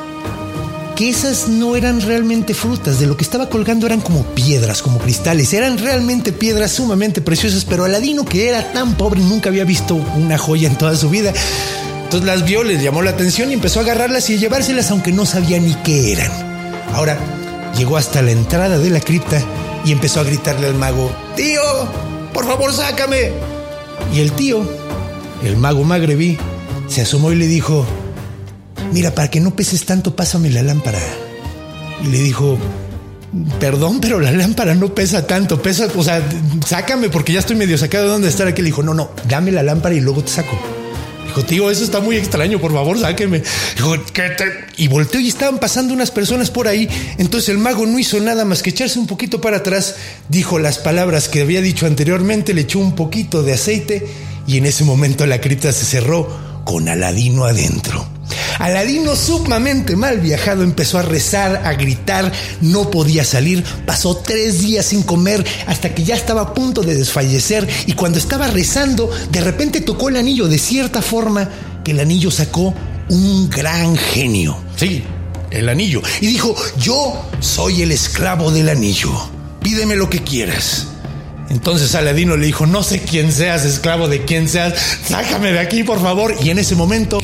que 0.95 1.09
esas 1.09 1.49
no 1.49 1.75
eran 1.75 2.01
realmente 2.01 2.55
frutas, 2.55 3.01
de 3.01 3.07
lo 3.07 3.17
que 3.17 3.25
estaba 3.25 3.49
colgando 3.49 3.87
eran 3.87 4.01
como 4.01 4.23
piedras, 4.23 4.81
como 4.81 4.99
cristales, 4.99 5.53
eran 5.53 5.79
realmente 5.79 6.33
piedras 6.33 6.71
sumamente 6.71 7.21
preciosas, 7.21 7.65
pero 7.65 7.85
Aladino 7.85 8.25
que 8.25 8.49
era 8.49 8.73
tan 8.73 8.95
pobre 8.95 9.21
nunca 9.21 9.49
había 9.49 9.65
visto 9.65 9.97
una 9.97 10.39
joya 10.39 10.69
en 10.69 10.77
toda 10.77 10.95
su 10.95 11.11
vida. 11.11 11.33
Entonces 12.05 12.27
las 12.27 12.45
vio, 12.45 12.63
les 12.63 12.81
llamó 12.81 13.03
la 13.03 13.11
atención 13.11 13.51
y 13.51 13.55
empezó 13.55 13.81
a 13.81 13.83
agarrarlas 13.83 14.31
y 14.31 14.35
a 14.35 14.37
llevárselas 14.37 14.91
aunque 14.93 15.11
no 15.11 15.27
sabía 15.27 15.59
ni 15.59 15.75
qué 15.77 16.13
eran. 16.13 16.31
Ahora 16.93 17.19
llegó 17.77 17.97
hasta 17.97 18.23
la 18.23 18.31
entrada 18.31 18.79
de 18.79 18.91
la 18.91 19.01
cripta 19.01 19.43
y 19.85 19.93
empezó 19.93 20.21
a 20.21 20.25
gritarle 20.25 20.67
al 20.67 20.75
mago, 20.75 21.11
tío, 21.37 21.61
por 22.33 22.47
favor 22.47 22.73
sácame. 22.73 23.33
Y 24.13 24.21
el 24.21 24.33
tío, 24.33 24.63
el 25.45 25.57
mago 25.57 25.85
magrebí, 25.85 26.39
se 26.89 27.03
asomó 27.03 27.33
y 27.33 27.37
le 27.37 27.47
dijo, 27.47 27.87
mira, 28.93 29.15
para 29.15 29.29
que 29.29 29.41
no 29.41 29.55
peses 29.55 29.85
tanto, 29.85 30.17
pásame 30.17 30.51
la 30.51 30.63
lámpara. 30.63 31.01
Y 32.03 32.09
le 32.09 32.19
dijo, 32.19 32.59
perdón, 33.61 34.01
pero 34.01 34.21
la 34.21 34.33
lámpara 34.33 34.75
no 34.75 34.95
pesa 34.95 35.27
tanto, 35.27 35.61
pesa, 35.61 35.89
o 35.97 36.03
sea, 36.03 36.23
sácame 36.67 37.09
porque 37.09 37.33
ya 37.33 37.41
estoy 37.41 37.57
medio 37.57 37.79
sacado 37.79 38.05
de 38.05 38.11
dónde 38.11 38.29
estar 38.29 38.47
aquí. 38.47 38.63
Le 38.63 38.67
dijo, 38.67 38.83
no, 38.83 38.95
no, 38.95 39.11
dame 39.29 39.53
la 39.53 39.63
lámpara 39.63 39.95
y 39.95 40.01
luego 40.01 40.23
te 40.23 40.31
saco. 40.31 40.57
Dijo, 41.43 41.71
eso 41.71 41.85
está 41.85 42.01
muy 42.01 42.17
extraño, 42.17 42.61
por 42.61 42.73
favor, 42.73 42.99
sáqueme. 42.99 43.43
Y 44.77 44.89
volteó 44.89 45.21
y 45.21 45.29
estaban 45.29 45.59
pasando 45.59 45.95
unas 45.95 46.11
personas 46.11 46.51
por 46.51 46.69
ahí. 46.69 46.89
Entonces 47.19 47.51
el 47.51 47.59
mago 47.59 47.87
no 47.87 47.99
hizo 47.99 48.21
nada 48.21 48.45
más 48.45 48.63
que 48.63 48.71
echarse 48.71 48.99
un 48.99 49.07
poquito 49.07 49.41
para 49.41 49.59
atrás, 49.59 49.97
dijo 50.29 50.59
las 50.59 50.79
palabras 50.79 51.29
que 51.29 51.43
había 51.43 51.61
dicho 51.61 51.87
anteriormente, 51.87 52.55
le 52.55 52.63
echó 52.63 52.79
un 52.79 52.95
poquito 52.95 53.43
de 53.43 53.53
aceite 53.53 54.07
y 54.47 54.59
en 54.59 54.67
ese 54.67 54.85
momento 54.85 55.27
la 55.27 55.41
cripta 55.41 55.73
se 55.73 55.85
cerró 55.85 56.63
con 56.65 56.89
Aladino 56.89 57.45
adentro. 57.45 58.14
Aladino, 58.59 59.17
sumamente 59.17 59.97
mal 59.97 60.21
viajado, 60.21 60.63
empezó 60.63 60.99
a 60.99 61.03
rezar, 61.03 61.63
a 61.65 61.75
gritar, 61.75 62.33
no 62.61 62.91
podía 62.91 63.25
salir, 63.25 63.65
pasó 63.87 64.17
tres 64.17 64.61
días 64.61 64.87
sin 64.87 65.03
comer 65.03 65.45
hasta 65.67 65.95
que 65.95 66.05
ya 66.05 66.15
estaba 66.15 66.43
a 66.43 66.55
punto 66.55 66.83
de 66.83 66.95
desfallecer 66.95 67.69
y 67.87 67.93
cuando 67.93 68.19
estaba 68.19 68.47
rezando, 68.49 69.11
de 69.31 69.41
repente 69.41 69.81
tocó 69.81 70.09
el 70.09 70.17
anillo 70.17 70.49
de 70.49 70.59
cierta 70.59 71.03
forma 71.03 71.49
que 71.85 71.91
el 71.91 72.01
anillo 72.01 72.31
sacó 72.31 72.75
un 73.09 73.51
gran 73.51 73.97
genio. 73.97 74.57
Sí, 74.77 75.03
el 75.51 75.69
anillo. 75.69 76.03
Y 76.21 76.27
dijo, 76.29 76.55
yo 76.79 77.23
soy 77.41 77.83
el 77.83 77.93
esclavo 77.93 78.51
del 78.51 78.69
anillo, 78.69 79.11
pídeme 79.63 79.97
lo 79.97 80.09
que 80.09 80.23
quieras. 80.23 80.89
Entonces 81.51 81.95
Aladino 81.95 82.37
le 82.37 82.47
dijo, 82.47 82.67
no 82.67 82.83
sé 82.83 83.01
quién 83.01 83.31
seas, 83.31 83.65
esclavo 83.65 84.09
de 84.09 84.25
quién 84.25 84.49
seas, 84.49 84.75
sácame 85.07 85.53
de 85.53 85.61
aquí, 85.61 85.85
por 85.85 86.01
favor. 86.01 86.35
Y 86.43 86.51
en 86.51 86.59
ese 86.59 86.75
momento 86.75 87.19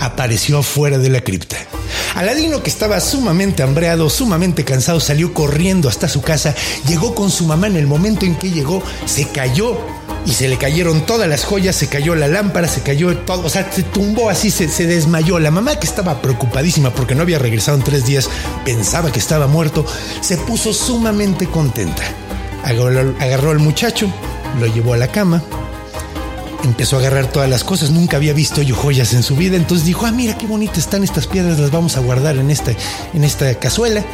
apareció 0.00 0.58
afuera 0.58 0.98
de 0.98 1.10
la 1.10 1.20
cripta. 1.20 1.56
Aladino, 2.14 2.62
que 2.62 2.70
estaba 2.70 3.00
sumamente 3.00 3.62
hambreado, 3.62 4.10
sumamente 4.10 4.64
cansado, 4.64 5.00
salió 5.00 5.32
corriendo 5.32 5.88
hasta 5.88 6.08
su 6.08 6.22
casa, 6.22 6.54
llegó 6.88 7.14
con 7.14 7.30
su 7.30 7.44
mamá 7.46 7.68
en 7.68 7.76
el 7.76 7.86
momento 7.86 8.26
en 8.26 8.34
que 8.34 8.50
llegó, 8.50 8.82
se 9.06 9.28
cayó 9.28 9.78
y 10.26 10.32
se 10.32 10.48
le 10.48 10.58
cayeron 10.58 11.06
todas 11.06 11.28
las 11.28 11.44
joyas, 11.44 11.76
se 11.76 11.88
cayó 11.88 12.14
la 12.14 12.28
lámpara, 12.28 12.68
se 12.68 12.82
cayó 12.82 13.16
todo, 13.18 13.46
o 13.46 13.48
sea, 13.48 13.70
se 13.72 13.82
tumbó 13.82 14.28
así, 14.28 14.50
se, 14.50 14.66
desmayó. 14.86 15.38
La 15.38 15.50
mamá 15.50 15.76
que 15.76 15.86
estaba 15.86 16.20
preocupadísima 16.20 16.90
porque 16.90 17.14
no 17.14 17.22
había 17.22 17.38
regresado 17.38 17.78
en 17.78 17.84
tres 17.84 18.04
días, 18.04 18.28
pensaba 18.64 19.12
que 19.12 19.18
estaba 19.18 19.46
muerto, 19.46 19.86
se 20.20 20.36
puso 20.36 20.72
sumamente 20.72 21.46
contenta. 21.46 22.02
Agarró 22.64 23.50
al 23.50 23.58
muchacho, 23.58 24.12
lo 24.58 24.66
llevó 24.66 24.94
a 24.94 24.98
la 24.98 25.08
cama, 25.08 25.42
empezó 26.64 26.96
a 26.96 27.00
agarrar 27.00 27.26
todas 27.26 27.48
las 27.48 27.64
cosas. 27.64 27.90
Nunca 27.90 28.16
había 28.16 28.32
visto 28.32 28.62
yo 28.62 28.74
joyas 28.74 29.12
en 29.14 29.22
su 29.22 29.36
vida. 29.36 29.56
Entonces 29.56 29.86
dijo, 29.86 30.06
ah, 30.06 30.12
mira 30.12 30.36
qué 30.36 30.46
bonitas 30.46 30.78
están 30.78 31.04
estas 31.04 31.26
piedras, 31.26 31.58
las 31.58 31.70
vamos 31.70 31.96
a 31.96 32.00
guardar 32.00 32.36
en 32.36 32.50
esta, 32.50 32.72
en 33.14 33.24
esta 33.24 33.54
cazuela. 33.54 34.04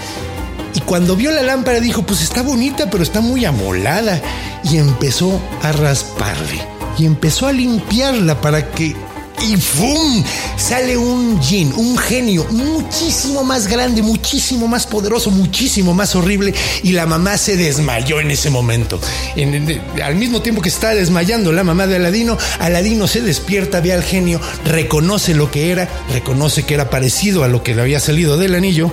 Y 0.74 0.80
cuando 0.80 1.16
vio 1.16 1.30
la 1.30 1.42
lámpara 1.42 1.80
dijo, 1.80 2.02
pues 2.02 2.20
está 2.20 2.42
bonita, 2.42 2.90
pero 2.90 3.02
está 3.02 3.20
muy 3.20 3.44
amolada. 3.44 4.20
Y 4.62 4.76
empezó 4.76 5.40
a 5.62 5.72
rasparle. 5.72 6.60
Y 6.98 7.06
empezó 7.06 7.46
a 7.46 7.52
limpiarla 7.52 8.40
para 8.40 8.70
que 8.70 8.96
y 9.42 9.56
¡fum! 9.56 10.24
Sale 10.56 10.96
un 10.96 11.40
jin, 11.40 11.72
un 11.76 11.96
genio 11.98 12.46
muchísimo 12.50 13.44
más 13.44 13.66
grande, 13.66 14.02
muchísimo 14.02 14.68
más 14.68 14.86
poderoso, 14.86 15.30
muchísimo 15.30 15.94
más 15.94 16.14
horrible. 16.14 16.54
Y 16.82 16.92
la 16.92 17.06
mamá 17.06 17.38
se 17.38 17.56
desmayó 17.56 18.20
en 18.20 18.30
ese 18.30 18.50
momento. 18.50 19.00
En, 19.36 19.80
al 20.02 20.14
mismo 20.14 20.42
tiempo 20.42 20.62
que 20.62 20.68
está 20.68 20.94
desmayando 20.94 21.52
la 21.52 21.64
mamá 21.64 21.86
de 21.86 21.96
Aladino, 21.96 22.38
Aladino 22.58 23.06
se 23.06 23.22
despierta, 23.22 23.80
ve 23.80 23.92
al 23.92 24.02
genio, 24.02 24.40
reconoce 24.64 25.34
lo 25.34 25.50
que 25.50 25.70
era, 25.70 25.88
reconoce 26.12 26.64
que 26.64 26.74
era 26.74 26.90
parecido 26.90 27.44
a 27.44 27.48
lo 27.48 27.62
que 27.62 27.74
le 27.74 27.82
había 27.82 28.00
salido 28.00 28.36
del 28.36 28.54
anillo. 28.54 28.90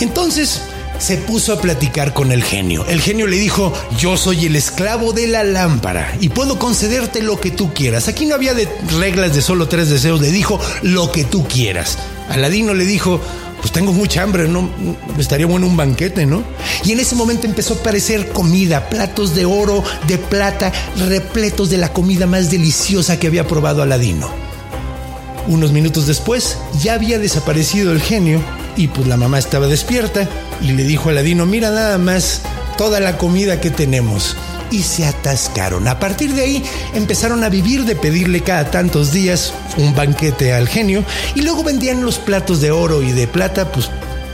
Entonces 0.00 0.60
se 0.98 1.16
puso 1.16 1.52
a 1.52 1.60
platicar 1.60 2.12
con 2.12 2.32
el 2.32 2.42
genio. 2.42 2.84
El 2.86 3.00
genio 3.00 3.26
le 3.26 3.36
dijo, 3.36 3.72
yo 3.98 4.16
soy 4.16 4.46
el 4.46 4.56
esclavo 4.56 5.12
de 5.12 5.26
la 5.26 5.44
lámpara 5.44 6.16
y 6.20 6.28
puedo 6.28 6.58
concederte 6.58 7.22
lo 7.22 7.40
que 7.40 7.50
tú 7.50 7.72
quieras. 7.72 8.08
Aquí 8.08 8.26
no 8.26 8.34
había 8.34 8.54
de 8.54 8.68
reglas 8.98 9.34
de 9.34 9.42
solo 9.42 9.68
tres 9.68 9.88
deseos, 9.88 10.20
le 10.20 10.30
dijo 10.30 10.60
lo 10.82 11.10
que 11.12 11.24
tú 11.24 11.46
quieras. 11.46 11.98
Aladino 12.28 12.74
le 12.74 12.84
dijo, 12.84 13.20
pues 13.60 13.72
tengo 13.72 13.92
mucha 13.92 14.22
hambre, 14.22 14.48
¿no? 14.48 14.70
Estaría 15.18 15.46
bueno 15.46 15.66
un 15.66 15.76
banquete, 15.76 16.26
¿no? 16.26 16.42
Y 16.84 16.92
en 16.92 17.00
ese 17.00 17.14
momento 17.14 17.46
empezó 17.46 17.74
a 17.74 17.78
aparecer 17.78 18.28
comida, 18.30 18.88
platos 18.88 19.34
de 19.34 19.44
oro, 19.44 19.82
de 20.06 20.18
plata, 20.18 20.72
repletos 21.08 21.70
de 21.70 21.78
la 21.78 21.92
comida 21.92 22.26
más 22.26 22.50
deliciosa 22.50 23.18
que 23.18 23.26
había 23.26 23.46
probado 23.46 23.82
Aladino. 23.82 24.30
Unos 25.46 25.72
minutos 25.72 26.06
después 26.06 26.58
ya 26.82 26.94
había 26.94 27.18
desaparecido 27.18 27.92
el 27.92 28.02
genio 28.02 28.42
y 28.78 28.86
pues 28.86 29.06
la 29.08 29.16
mamá 29.16 29.38
estaba 29.38 29.66
despierta 29.66 30.26
y 30.62 30.72
le 30.72 30.84
dijo 30.84 31.08
a 31.08 31.12
Aladino, 31.12 31.44
mira 31.44 31.70
nada 31.70 31.98
más 31.98 32.40
toda 32.78 33.00
la 33.00 33.18
comida 33.18 33.60
que 33.60 33.70
tenemos. 33.70 34.36
Y 34.70 34.82
se 34.82 35.06
atascaron. 35.06 35.88
A 35.88 35.98
partir 35.98 36.34
de 36.34 36.42
ahí 36.42 36.64
empezaron 36.94 37.42
a 37.42 37.48
vivir 37.48 37.84
de 37.86 37.96
pedirle 37.96 38.42
cada 38.42 38.70
tantos 38.70 39.12
días 39.12 39.52
un 39.78 39.94
banquete 39.94 40.52
al 40.52 40.68
genio 40.68 41.04
y 41.34 41.40
luego 41.40 41.64
vendían 41.64 42.04
los 42.04 42.18
platos 42.18 42.60
de 42.60 42.70
oro 42.70 43.02
y 43.02 43.12
de 43.12 43.26
plata 43.26 43.72
pues 43.72 43.90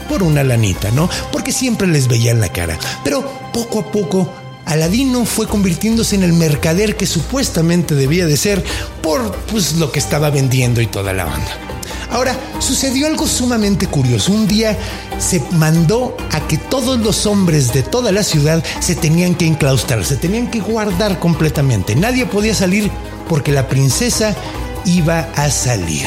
por 0.09 0.25
una 0.25 0.43
lanita, 0.43 0.91
¿no? 0.91 1.09
Porque 1.33 1.53
siempre 1.53 1.87
les 1.87 2.09
veían 2.09 2.41
la 2.41 2.49
cara. 2.51 2.77
Pero 3.05 3.25
poco 3.53 3.79
a 3.79 3.93
poco 3.93 4.29
Aladino 4.67 5.25
fue 5.25 5.47
convirtiéndose 5.47 6.17
en 6.17 6.25
el 6.25 6.33
mercader 6.33 6.97
que 6.97 7.07
supuestamente 7.07 7.95
debía 7.95 8.27
de 8.27 8.37
ser 8.37 8.63
por 9.03 9.35
pues 9.47 9.75
lo 9.75 9.93
que 9.93 10.01
estaba 10.01 10.31
vendiendo 10.31 10.81
y 10.81 10.87
toda 10.87 11.13
la 11.13 11.25
banda. 11.25 11.74
Ahora, 12.15 12.39
sucedió 12.61 13.09
algo 13.09 13.27
sumamente 13.27 13.89
curioso. 13.89 14.31
Un 14.31 14.47
día 14.47 14.79
se 15.19 15.43
mandó 15.51 16.17
a 16.31 16.47
que 16.47 16.57
todos 16.57 17.01
los 17.01 17.27
hombres 17.27 17.73
de 17.73 17.83
toda 17.83 18.13
la 18.13 18.23
ciudad 18.23 18.63
se 18.79 18.95
tenían 18.95 19.35
que 19.35 19.49
enclaustrar, 19.49 20.05
se 20.05 20.17
tenían 20.17 20.49
que 20.49 20.61
guardar 20.61 21.19
completamente. 21.19 21.97
Nadie 21.97 22.25
podía 22.25 22.55
salir 22.55 22.89
porque 23.29 23.51
la 23.51 23.67
princesa 23.67 24.37
iba 24.85 25.29
a 25.35 25.51
salir. 25.51 26.07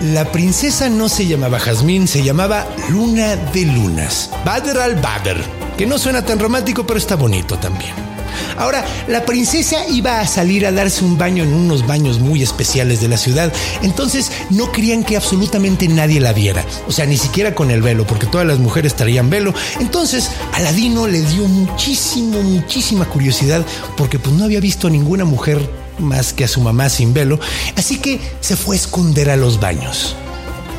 La 0.00 0.32
princesa 0.32 0.88
no 0.88 1.10
se 1.10 1.26
llamaba 1.26 1.60
Jazmín, 1.60 2.08
se 2.08 2.22
llamaba 2.22 2.66
Luna 2.88 3.36
de 3.36 3.66
Lunas. 3.66 4.30
Badr 4.46 4.78
al 4.78 4.94
Badr, 4.94 5.44
que 5.76 5.84
no 5.84 5.98
suena 5.98 6.24
tan 6.24 6.38
romántico, 6.38 6.86
pero 6.86 6.98
está 6.98 7.16
bonito 7.16 7.58
también. 7.58 8.07
Ahora, 8.56 8.84
la 9.06 9.24
princesa 9.24 9.86
iba 9.88 10.20
a 10.20 10.26
salir 10.26 10.66
a 10.66 10.72
darse 10.72 11.04
un 11.04 11.18
baño 11.18 11.44
en 11.44 11.52
unos 11.52 11.86
baños 11.86 12.18
muy 12.18 12.42
especiales 12.42 13.00
de 13.00 13.08
la 13.08 13.16
ciudad, 13.16 13.52
entonces 13.82 14.30
no 14.50 14.72
querían 14.72 15.04
que 15.04 15.16
absolutamente 15.16 15.88
nadie 15.88 16.20
la 16.20 16.32
viera, 16.32 16.64
o 16.86 16.92
sea, 16.92 17.06
ni 17.06 17.16
siquiera 17.16 17.54
con 17.54 17.70
el 17.70 17.82
velo, 17.82 18.06
porque 18.06 18.26
todas 18.26 18.46
las 18.46 18.58
mujeres 18.58 18.94
traían 18.96 19.30
velo. 19.30 19.54
Entonces, 19.80 20.30
Aladino 20.54 21.06
le 21.06 21.20
dio 21.22 21.46
muchísimo, 21.46 22.42
muchísima 22.42 23.04
curiosidad, 23.06 23.64
porque 23.96 24.18
pues 24.18 24.34
no 24.34 24.44
había 24.44 24.60
visto 24.60 24.86
a 24.86 24.90
ninguna 24.90 25.24
mujer 25.24 25.58
más 25.98 26.32
que 26.32 26.44
a 26.44 26.48
su 26.48 26.60
mamá 26.60 26.88
sin 26.88 27.12
velo, 27.12 27.38
así 27.76 27.98
que 27.98 28.20
se 28.40 28.56
fue 28.56 28.76
a 28.76 28.78
esconder 28.78 29.30
a 29.30 29.36
los 29.36 29.60
baños. 29.60 30.16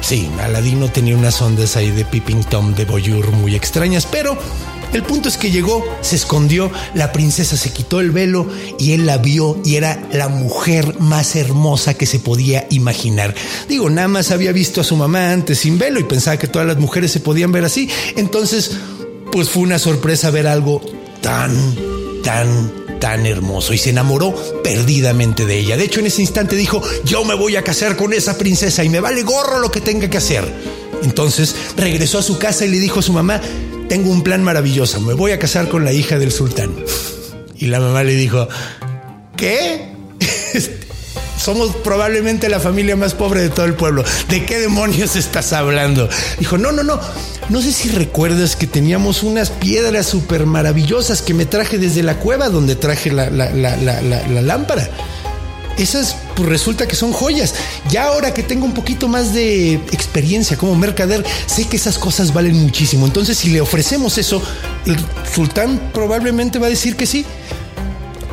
Sí, 0.02 0.30
Aladino 0.42 0.90
tenía 0.90 1.16
unas 1.16 1.42
ondas 1.42 1.76
ahí 1.76 1.92
de 1.92 2.06
Pipping 2.06 2.44
Tom 2.44 2.74
de 2.74 2.86
Boyur 2.86 3.32
muy 3.32 3.56
extrañas, 3.56 4.08
pero 4.10 4.38
el 4.94 5.04
punto 5.04 5.30
es 5.30 5.38
que 5.38 5.52
llegó, 5.52 5.86
se 6.02 6.16
escondió, 6.16 6.72
la 6.96 7.12
princesa 7.12 7.56
se 7.58 7.72
quitó 7.72 8.00
el 8.00 8.12
velo 8.12 8.48
y 8.80 8.94
él 8.94 9.06
la 9.06 9.18
vio 9.18 9.60
y 9.64 9.76
era 9.76 10.08
la 10.12 10.30
mujer 10.30 11.00
más 11.00 11.36
hermosa 11.36 11.94
que 11.94 12.06
se 12.06 12.20
podía 12.20 12.66
imaginar. 12.72 13.36
Digo, 13.68 13.90
nada 13.90 14.08
más 14.08 14.32
había 14.32 14.52
visto 14.52 14.82
a 14.82 14.84
su 14.84 14.96
mamá 14.96 15.32
antes 15.32 15.60
sin 15.60 15.78
velo 15.78 16.00
y 16.00 16.04
pensaba 16.04 16.38
que 16.38 16.48
todas 16.48 16.68
las 16.68 16.78
mujeres 16.78 17.12
se 17.12 17.20
podían 17.20 17.52
ver 17.52 17.66
así. 17.66 17.90
Entonces, 18.16 18.72
pues 19.32 19.50
fue 19.50 19.64
una 19.64 19.78
sorpresa 19.78 20.32
ver 20.32 20.48
algo 20.48 20.82
tan, 21.22 21.76
tan, 22.24 23.00
tan 23.00 23.26
hermoso 23.26 23.74
y 23.74 23.78
se 23.78 23.92
enamoró 23.92 24.34
perdidamente 24.64 25.46
de 25.46 25.60
ella. 25.60 25.78
De 25.78 25.84
hecho, 25.84 26.00
en 26.00 26.08
ese 26.08 26.22
instante 26.22 26.56
dijo, 26.56 26.82
yo 27.06 27.24
me 27.26 27.36
voy 27.36 27.56
a 27.56 27.64
casar 27.64 27.96
con 27.96 28.14
esa 28.14 28.38
princesa 28.38 28.84
y 28.84 28.90
me 28.90 29.00
vale 29.00 29.22
gorro 29.22 29.60
lo 29.60 29.72
que 29.72 29.82
tenga 29.82 30.10
que 30.10 30.18
hacer. 30.18 30.44
Entonces 31.04 31.56
regresó 31.78 32.18
a 32.18 32.24
su 32.24 32.38
casa 32.38 32.66
y 32.66 32.70
le 32.70 32.80
dijo 32.80 33.00
a 33.00 33.04
su 33.04 33.14
mamá, 33.14 33.40
tengo 33.90 34.12
un 34.12 34.24
plan 34.24 34.44
maravilloso, 34.44 35.02
me 35.02 35.14
voy 35.14 35.32
a 35.32 35.40
casar 35.40 35.68
con 35.68 35.84
la 35.84 35.92
hija 35.92 36.18
del 36.18 36.32
sultán. 36.32 36.74
Y 37.58 37.66
la 37.66 37.82
mamá 37.82 38.04
le 38.04 38.14
dijo, 38.14 38.48
¿qué? 39.36 39.90
Somos 41.38 41.76
probablemente 41.78 42.48
la 42.50 42.60
familia 42.60 42.96
más 42.96 43.16
pobre 43.16 43.42
de 43.42 43.50
todo 43.50 43.66
el 43.66 43.74
pueblo. 43.74 44.04
¿De 44.30 44.46
qué 44.46 44.60
demonios 44.60 45.16
estás 45.16 45.52
hablando? 45.54 46.08
Dijo, 46.38 46.58
no, 46.58 46.72
no, 46.72 46.84
no. 46.84 47.00
No 47.50 47.62
sé 47.62 47.72
si 47.72 47.90
recuerdas 47.90 48.56
que 48.56 48.68
teníamos 48.68 49.24
unas 49.24 49.50
piedras 49.50 50.06
súper 50.06 50.46
maravillosas 50.46 51.22
que 51.22 51.34
me 51.34 51.46
traje 51.46 51.78
desde 51.78 52.04
la 52.04 52.20
cueva 52.20 52.50
donde 52.50 52.76
traje 52.76 53.12
la, 53.12 53.30
la, 53.30 54.42
lámpara 54.42 54.88
esas 55.80 56.18
pues 56.40 56.48
resulta 56.48 56.88
que 56.88 56.96
son 56.96 57.12
joyas. 57.12 57.54
Ya 57.92 58.06
ahora 58.06 58.34
que 58.34 58.44
tengo 58.44 58.64
un 58.64 58.74
poquito 58.74 59.10
más 59.10 59.34
de 59.34 59.74
experiencia 59.74 60.56
como 60.56 60.74
mercader, 60.74 61.26
sé 61.48 61.66
que 61.68 61.76
esas 61.76 61.98
cosas 61.98 62.34
valen 62.34 62.56
muchísimo. 62.56 63.06
Entonces, 63.06 63.38
si 63.38 63.50
le 63.50 63.60
ofrecemos 63.60 64.18
eso, 64.18 64.42
el 64.86 64.96
sultán 65.30 65.92
probablemente 65.94 66.58
va 66.58 66.68
a 66.68 66.70
decir 66.70 66.96
que 66.96 67.06
sí. 67.06 67.26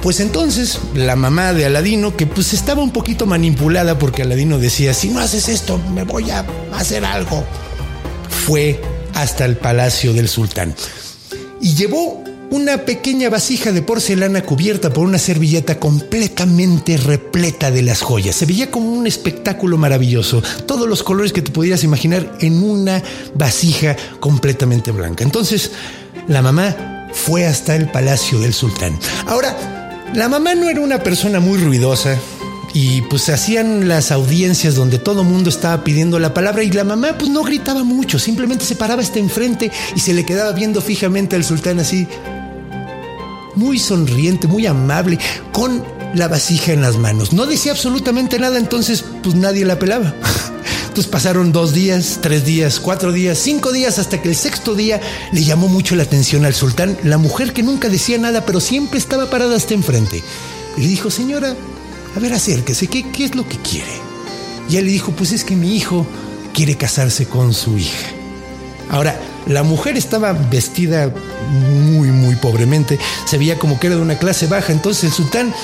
Pues 0.03 0.21
entonces 0.21 0.79
la 0.95 1.17
mamá 1.17 1.53
de 1.53 1.67
Aladino, 1.67 2.17
que 2.17 2.29
pues 2.29 2.53
estaba 2.53 2.81
un 2.81 2.93
poquito 2.93 3.27
manipulada 3.27 3.99
porque 3.99 4.23
Aladino 4.23 4.61
decía, 4.61 4.95
si 4.95 5.09
no 5.09 5.19
haces 5.19 5.49
esto, 5.49 5.81
me 5.93 6.05
voy 6.05 6.31
a 6.31 6.47
hacer 6.75 7.05
algo, 7.05 7.45
fue 8.47 8.81
hasta 9.15 9.45
el 9.47 9.57
palacio 9.57 10.13
del 10.13 10.29
sultán. 10.29 10.77
Y 11.61 11.75
llevó 11.75 12.23
una 12.50 12.79
pequeña 12.79 13.29
vasija 13.29 13.73
de 13.73 13.83
porcelana 13.83 14.43
cubierta 14.43 14.93
por 14.93 15.05
una 15.05 15.19
servilleta 15.19 15.79
completamente 15.79 16.97
repleta 16.97 17.71
de 17.71 17.83
las 17.83 18.03
joyas. 18.03 18.37
Se 18.37 18.47
veía 18.47 18.71
como 18.71 18.93
un 18.93 19.07
espectáculo 19.07 19.79
maravilloso, 19.79 20.43
todos 20.67 20.88
los 20.88 21.03
colores 21.03 21.33
que 21.33 21.43
te 21.43 21.50
pudieras 21.50 21.85
imaginar 21.85 22.37
en 22.41 22.62
una 22.62 23.03
vasija 23.35 23.97
completamente 24.21 24.93
blanca. 24.93 25.25
Entonces, 25.25 25.73
la 26.29 26.43
mamá 26.43 27.09
fue 27.12 27.47
hasta 27.47 27.75
el 27.75 27.91
palacio 27.91 28.38
del 28.38 28.55
sultán. 28.55 28.99
Ahora, 29.26 30.05
la 30.15 30.29
mamá 30.29 30.55
no 30.55 30.69
era 30.69 30.81
una 30.81 31.03
persona 31.03 31.41
muy 31.41 31.59
ruidosa, 31.59 32.17
y 32.78 33.00
pues 33.00 33.23
se 33.23 33.33
hacían 33.33 33.88
las 33.88 34.12
audiencias 34.12 34.75
donde 34.75 34.99
todo 34.99 35.25
mundo 35.25 35.49
estaba 35.49 35.83
pidiendo 35.83 36.18
la 36.18 36.35
palabra 36.35 36.62
y 36.62 36.71
la 36.71 36.85
mamá 36.85 37.16
pues 37.18 37.30
no 37.30 37.42
gritaba 37.42 37.85
mucho, 37.85 38.18
simplemente 38.18 38.66
se 38.66 38.76
paraba 38.76 39.00
hasta 39.00 39.18
enfrente 39.18 39.73
y 39.95 40.00
se 40.00 40.12
le 40.12 40.26
quedaba 40.26 40.52
viendo 40.52 40.83
fijamente 40.83 41.37
al 41.37 41.45
sultán 41.45 41.78
así, 41.78 42.06
muy 43.54 43.78
sonriente, 43.78 44.47
muy 44.47 44.66
amable, 44.66 45.18
con 45.52 45.83
la 46.14 46.28
vasija 46.28 46.75
en 46.75 46.83
las 46.83 46.99
manos. 46.99 47.33
No 47.33 47.47
decía 47.47 47.73
absolutamente 47.73 48.38
nada, 48.38 48.59
entonces 48.59 49.02
pues 49.23 49.35
nadie 49.35 49.64
la 49.64 49.78
pelaba. 49.78 50.14
Entonces 50.88 51.12
pasaron 51.12 51.52
dos 51.52 51.75
días, 51.75 52.21
tres 52.23 52.45
días, 52.47 52.80
cuatro 52.80 53.12
días, 53.12 53.38
cinco 53.38 53.71
días, 53.73 53.99
hasta 53.99 54.21
que 54.21 54.30
el 54.30 54.35
sexto 54.37 54.75
día 54.75 54.99
le 55.33 55.45
llamó 55.45 55.68
mucho 55.68 55.95
la 55.95 56.04
atención 56.04 56.47
al 56.47 56.54
sultán, 56.54 56.97
la 57.04 57.18
mujer 57.18 57.52
que 57.52 57.62
nunca 57.62 57.90
decía 57.90 58.16
nada, 58.16 58.47
pero 58.47 58.61
siempre 58.61 58.99
estaba 58.99 59.28
parada 59.28 59.56
hasta 59.56 59.75
enfrente. 59.75 60.23
Y 60.78 60.80
le 60.80 60.88
dijo, 60.88 61.11
señora, 61.11 61.54
a 62.17 62.19
ver, 62.19 62.33
acérquese, 62.33 62.87
¿qué, 62.87 63.05
qué 63.11 63.27
es 63.27 63.35
lo 63.35 63.47
que 63.47 63.59
quiere? 63.59 63.93
Y 64.71 64.77
él 64.79 64.87
le 64.87 64.93
dijo, 64.93 65.13
pues 65.13 65.33
es 65.33 65.45
que 65.45 65.55
mi 65.55 65.77
hijo 65.77 66.07
quiere 66.55 66.77
casarse 66.77 67.27
con 67.27 67.53
su 67.53 67.77
hija. 67.77 68.09
Ahora, 68.89 69.21
la 69.47 69.63
mujer 69.63 69.97
estaba 69.97 70.33
vestida 70.33 71.13
muy, 71.51 72.09
muy 72.09 72.35
pobremente, 72.37 72.99
se 73.27 73.37
veía 73.37 73.59
como 73.59 73.79
que 73.79 73.89
era 73.89 73.97
de 73.97 74.03
una 74.03 74.19
clase 74.19 74.47
baja, 74.47 74.73
entonces 74.73 75.05
el 75.05 75.13
sultán 75.13 75.55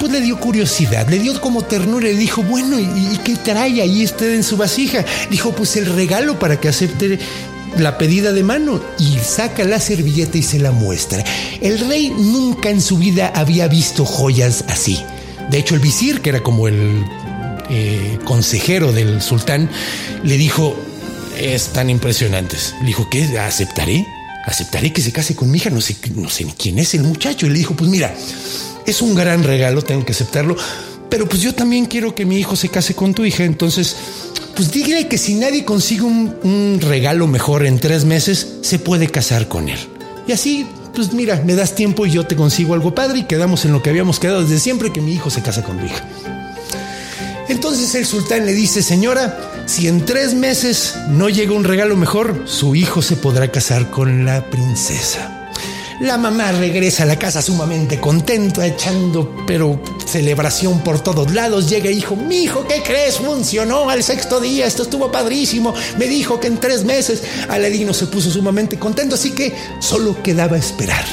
pues 0.00 0.12
le 0.12 0.20
dio 0.20 0.38
curiosidad, 0.38 1.08
le 1.08 1.18
dio 1.18 1.38
como 1.40 1.62
ternura 1.62 2.08
y 2.08 2.14
le 2.14 2.18
dijo, 2.18 2.42
bueno, 2.42 2.78
¿y, 2.78 3.18
qué 3.24 3.36
trae 3.36 3.82
ahí 3.82 4.04
usted 4.04 4.32
en 4.32 4.44
su 4.44 4.56
vasija? 4.56 5.04
Dijo, 5.28 5.52
pues 5.52 5.76
el 5.76 5.86
regalo 5.86 6.38
para 6.38 6.58
que 6.58 6.68
acepte 6.68 7.18
la 7.76 7.98
pedida 7.98 8.32
de 8.32 8.44
mano 8.44 8.80
y 8.98 9.18
saca 9.18 9.64
la 9.64 9.80
servilleta 9.80 10.38
y 10.38 10.42
se 10.42 10.58
la 10.58 10.70
muestra. 10.70 11.22
El 11.60 11.80
rey 11.80 12.10
nunca 12.16 12.70
en 12.70 12.80
su 12.80 12.96
vida 12.96 13.32
había 13.34 13.66
visto 13.68 14.04
joyas 14.04 14.64
así. 14.68 15.04
De 15.50 15.58
hecho, 15.58 15.74
el 15.74 15.80
visir, 15.80 16.20
que 16.20 16.30
era 16.30 16.42
como 16.42 16.68
el 16.68 17.04
eh, 17.70 18.18
consejero 18.24 18.92
del 18.92 19.22
sultán, 19.22 19.70
le 20.22 20.36
dijo, 20.36 20.76
están 21.38 21.90
impresionantes. 21.90 22.74
Le 22.80 22.88
dijo, 22.88 23.08
¿qué? 23.10 23.38
¿Aceptaré? 23.38 24.06
¿Aceptaré 24.46 24.92
que 24.92 25.02
se 25.02 25.12
case 25.12 25.34
con 25.34 25.50
mi 25.50 25.58
hija? 25.58 25.70
No 25.70 25.80
sé, 25.80 25.96
ni 26.44 26.52
quién 26.52 26.78
es 26.78 26.94
el 26.94 27.02
muchacho. 27.02 27.46
Y 27.46 27.50
le 27.50 27.58
dijo, 27.58 27.74
pues 27.74 27.90
mira, 27.90 28.14
es 28.86 29.02
un 29.02 29.14
gran 29.14 29.44
regalo, 29.44 29.82
tengo 29.82 30.04
que 30.04 30.12
aceptarlo, 30.12 30.56
pero 31.10 31.28
pues 31.28 31.42
yo 31.42 31.54
también 31.54 31.86
quiero 31.86 32.14
que 32.14 32.24
mi 32.24 32.38
hijo 32.38 32.56
se 32.56 32.68
case 32.68 32.94
con 32.94 33.14
tu 33.14 33.24
hija, 33.24 33.44
entonces, 33.44 33.96
pues 34.54 34.70
dígale 34.70 35.08
que 35.08 35.18
si 35.18 35.34
nadie 35.34 35.64
consigue 35.64 36.02
un 36.02 36.78
regalo 36.80 37.26
mejor 37.26 37.66
en 37.66 37.78
tres 37.78 38.04
meses, 38.04 38.56
se 38.62 38.78
puede 38.78 39.08
casar 39.08 39.48
con 39.48 39.68
él. 39.68 39.78
Y 40.26 40.32
así 40.32 40.66
pues 40.98 41.12
mira, 41.12 41.40
me 41.44 41.54
das 41.54 41.76
tiempo 41.76 42.06
y 42.06 42.10
yo 42.10 42.26
te 42.26 42.34
consigo 42.34 42.74
algo 42.74 42.92
padre 42.92 43.20
y 43.20 43.22
quedamos 43.22 43.64
en 43.64 43.70
lo 43.70 43.80
que 43.80 43.88
habíamos 43.88 44.18
quedado 44.18 44.42
desde 44.42 44.58
siempre, 44.58 44.92
que 44.92 45.00
mi 45.00 45.12
hijo 45.12 45.30
se 45.30 45.42
casa 45.42 45.62
con 45.62 45.78
tu 45.78 45.86
hija. 45.86 46.04
Entonces 47.48 47.94
el 47.94 48.04
sultán 48.04 48.44
le 48.44 48.52
dice, 48.52 48.82
señora, 48.82 49.38
si 49.66 49.86
en 49.86 50.04
tres 50.04 50.34
meses 50.34 50.96
no 51.08 51.28
llega 51.28 51.52
un 51.52 51.62
regalo 51.62 51.94
mejor, 51.94 52.42
su 52.46 52.74
hijo 52.74 53.00
se 53.00 53.14
podrá 53.14 53.52
casar 53.52 53.90
con 53.90 54.24
la 54.24 54.50
princesa. 54.50 55.37
La 56.00 56.16
mamá 56.16 56.52
regresa 56.52 57.02
a 57.02 57.06
la 57.06 57.18
casa 57.18 57.42
sumamente 57.42 57.98
contenta, 57.98 58.64
echando 58.64 59.34
pero 59.48 59.82
celebración 60.06 60.84
por 60.84 61.00
todos 61.00 61.32
lados. 61.32 61.68
Llega 61.68 61.90
hijo, 61.90 62.14
mi 62.14 62.44
hijo, 62.44 62.64
¿qué 62.68 62.84
crees? 62.84 63.16
Funcionó 63.16 63.90
al 63.90 64.04
sexto 64.04 64.38
día, 64.38 64.66
esto 64.66 64.84
estuvo 64.84 65.10
padrísimo. 65.10 65.74
Me 65.98 66.06
dijo 66.06 66.38
que 66.38 66.46
en 66.46 66.60
tres 66.60 66.84
meses 66.84 67.24
Aladino 67.48 67.92
se 67.92 68.06
puso 68.06 68.30
sumamente 68.30 68.78
contento, 68.78 69.16
así 69.16 69.32
que 69.32 69.52
solo 69.80 70.22
quedaba 70.22 70.56
esperar. 70.56 71.04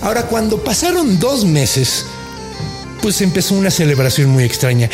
Ahora, 0.00 0.26
cuando 0.26 0.62
pasaron 0.62 1.18
dos 1.18 1.44
meses, 1.44 2.06
pues 3.02 3.20
empezó 3.20 3.56
una 3.56 3.72
celebración 3.72 4.30
muy 4.30 4.44
extraña. 4.44 4.88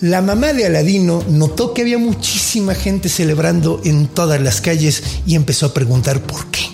La 0.00 0.20
mamá 0.20 0.52
de 0.52 0.66
Aladino 0.66 1.24
notó 1.30 1.72
que 1.72 1.80
había 1.80 1.96
muchísima 1.96 2.74
gente 2.74 3.08
celebrando 3.08 3.80
en 3.84 4.06
todas 4.06 4.38
las 4.42 4.60
calles 4.60 5.02
y 5.26 5.34
empezó 5.34 5.64
a 5.64 5.72
preguntar 5.72 6.20
por 6.20 6.46
qué. 6.48 6.65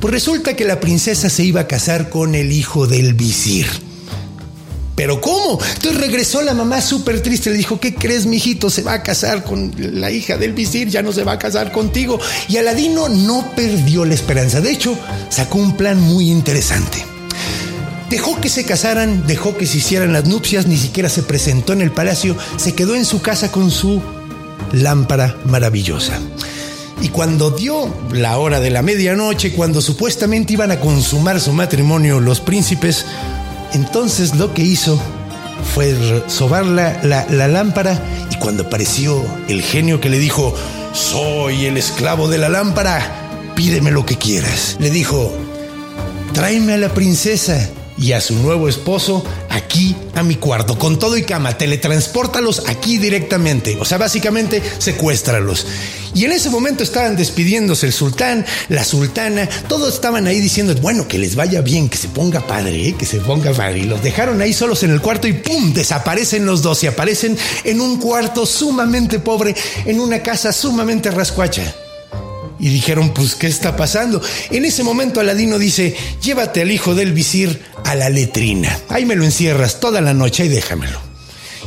Pues 0.00 0.14
resulta 0.14 0.54
que 0.54 0.64
la 0.64 0.80
princesa 0.80 1.28
se 1.28 1.44
iba 1.44 1.62
a 1.62 1.66
casar 1.66 2.08
con 2.08 2.34
el 2.34 2.52
hijo 2.52 2.86
del 2.86 3.14
visir. 3.14 3.66
¿Pero 4.94 5.20
cómo? 5.20 5.60
Entonces 5.74 6.00
regresó 6.00 6.42
la 6.42 6.54
mamá 6.54 6.80
súper 6.80 7.20
triste, 7.20 7.50
le 7.50 7.56
dijo, 7.56 7.78
¿qué 7.78 7.94
crees, 7.94 8.26
mijito? 8.26 8.68
Se 8.68 8.82
va 8.82 8.94
a 8.94 9.02
casar 9.04 9.44
con 9.44 9.72
la 9.78 10.10
hija 10.10 10.36
del 10.36 10.52
visir, 10.54 10.88
ya 10.88 11.02
no 11.02 11.12
se 11.12 11.22
va 11.22 11.32
a 11.32 11.38
casar 11.38 11.70
contigo. 11.70 12.18
Y 12.48 12.56
Aladino 12.56 13.08
no 13.08 13.52
perdió 13.54 14.04
la 14.04 14.14
esperanza. 14.14 14.60
De 14.60 14.72
hecho, 14.72 14.98
sacó 15.30 15.58
un 15.58 15.76
plan 15.76 16.00
muy 16.00 16.30
interesante. 16.30 17.04
Dejó 18.10 18.40
que 18.40 18.48
se 18.48 18.64
casaran, 18.64 19.24
dejó 19.26 19.56
que 19.56 19.66
se 19.66 19.78
hicieran 19.78 20.12
las 20.12 20.26
nupcias, 20.26 20.66
ni 20.66 20.76
siquiera 20.76 21.08
se 21.08 21.22
presentó 21.22 21.72
en 21.72 21.82
el 21.82 21.92
palacio, 21.92 22.36
se 22.56 22.74
quedó 22.74 22.96
en 22.96 23.04
su 23.04 23.22
casa 23.22 23.52
con 23.52 23.70
su 23.70 24.02
lámpara 24.72 25.36
maravillosa. 25.44 26.18
Y 27.00 27.10
cuando 27.10 27.50
dio 27.50 27.92
la 28.12 28.38
hora 28.38 28.60
de 28.60 28.70
la 28.70 28.82
medianoche, 28.82 29.52
cuando 29.52 29.80
supuestamente 29.80 30.54
iban 30.54 30.72
a 30.72 30.80
consumar 30.80 31.40
su 31.40 31.52
matrimonio 31.52 32.20
los 32.20 32.40
príncipes, 32.40 33.06
entonces 33.72 34.34
lo 34.34 34.52
que 34.52 34.62
hizo 34.62 35.00
fue 35.74 35.94
sobar 36.26 36.66
la, 36.66 37.00
la, 37.02 37.48
lámpara 37.48 38.00
y 38.30 38.36
cuando 38.36 38.64
apareció 38.64 39.24
el 39.48 39.62
genio 39.62 40.00
que 40.00 40.08
le 40.08 40.18
dijo, 40.18 40.54
soy 40.92 41.66
el 41.66 41.76
esclavo 41.76 42.28
de 42.28 42.38
la 42.38 42.48
lámpara, 42.48 43.52
pídeme 43.54 43.90
lo 43.90 44.04
que 44.04 44.16
quieras. 44.16 44.76
Le 44.80 44.90
dijo, 44.90 45.32
tráeme 46.32 46.74
a 46.74 46.78
la 46.78 46.88
princesa 46.94 47.68
y 47.98 48.12
a 48.12 48.20
su 48.20 48.34
nuevo 48.34 48.68
esposo 48.68 49.24
aquí 49.50 49.96
a 50.14 50.22
mi 50.22 50.36
cuarto, 50.36 50.78
con 50.78 50.98
todo 50.98 51.16
y 51.16 51.22
cama, 51.22 51.58
teletranspórtalos 51.58 52.64
aquí 52.68 52.98
directamente. 52.98 53.76
O 53.80 53.84
sea, 53.84 53.98
básicamente 53.98 54.62
secuéstralos. 54.78 55.66
Y 56.14 56.24
en 56.24 56.32
ese 56.32 56.50
momento 56.50 56.82
estaban 56.82 57.16
despidiéndose 57.16 57.86
el 57.86 57.92
sultán, 57.92 58.46
la 58.68 58.84
sultana, 58.84 59.48
todos 59.68 59.94
estaban 59.94 60.26
ahí 60.26 60.40
diciendo, 60.40 60.74
bueno, 60.76 61.06
que 61.06 61.18
les 61.18 61.34
vaya 61.34 61.60
bien, 61.60 61.88
que 61.88 61.98
se 61.98 62.08
ponga 62.08 62.46
padre, 62.46 62.88
¿eh? 62.88 62.94
que 62.98 63.06
se 63.06 63.18
ponga 63.18 63.52
padre. 63.52 63.80
Y 63.80 63.84
los 63.84 64.02
dejaron 64.02 64.40
ahí 64.40 64.52
solos 64.52 64.82
en 64.82 64.90
el 64.90 65.00
cuarto 65.00 65.28
y 65.28 65.34
¡pum! 65.34 65.72
desaparecen 65.72 66.46
los 66.46 66.62
dos 66.62 66.82
y 66.84 66.86
aparecen 66.86 67.36
en 67.64 67.80
un 67.80 67.98
cuarto 67.98 68.46
sumamente 68.46 69.18
pobre, 69.18 69.54
en 69.84 70.00
una 70.00 70.22
casa 70.22 70.52
sumamente 70.52 71.10
rascuacha. 71.10 71.74
Y 72.60 72.70
dijeron, 72.70 73.10
pues, 73.10 73.34
¿qué 73.34 73.46
está 73.46 73.76
pasando? 73.76 74.20
En 74.50 74.64
ese 74.64 74.82
momento 74.82 75.20
Aladino 75.20 75.58
dice, 75.58 75.94
llévate 76.22 76.62
al 76.62 76.72
hijo 76.72 76.94
del 76.94 77.12
visir 77.12 77.62
a 77.84 77.94
la 77.94 78.10
letrina. 78.10 78.76
Ahí 78.88 79.04
me 79.04 79.16
lo 79.16 79.24
encierras 79.24 79.80
toda 79.80 80.00
la 80.00 80.14
noche 80.14 80.44
y 80.44 80.48
déjamelo. 80.48 81.00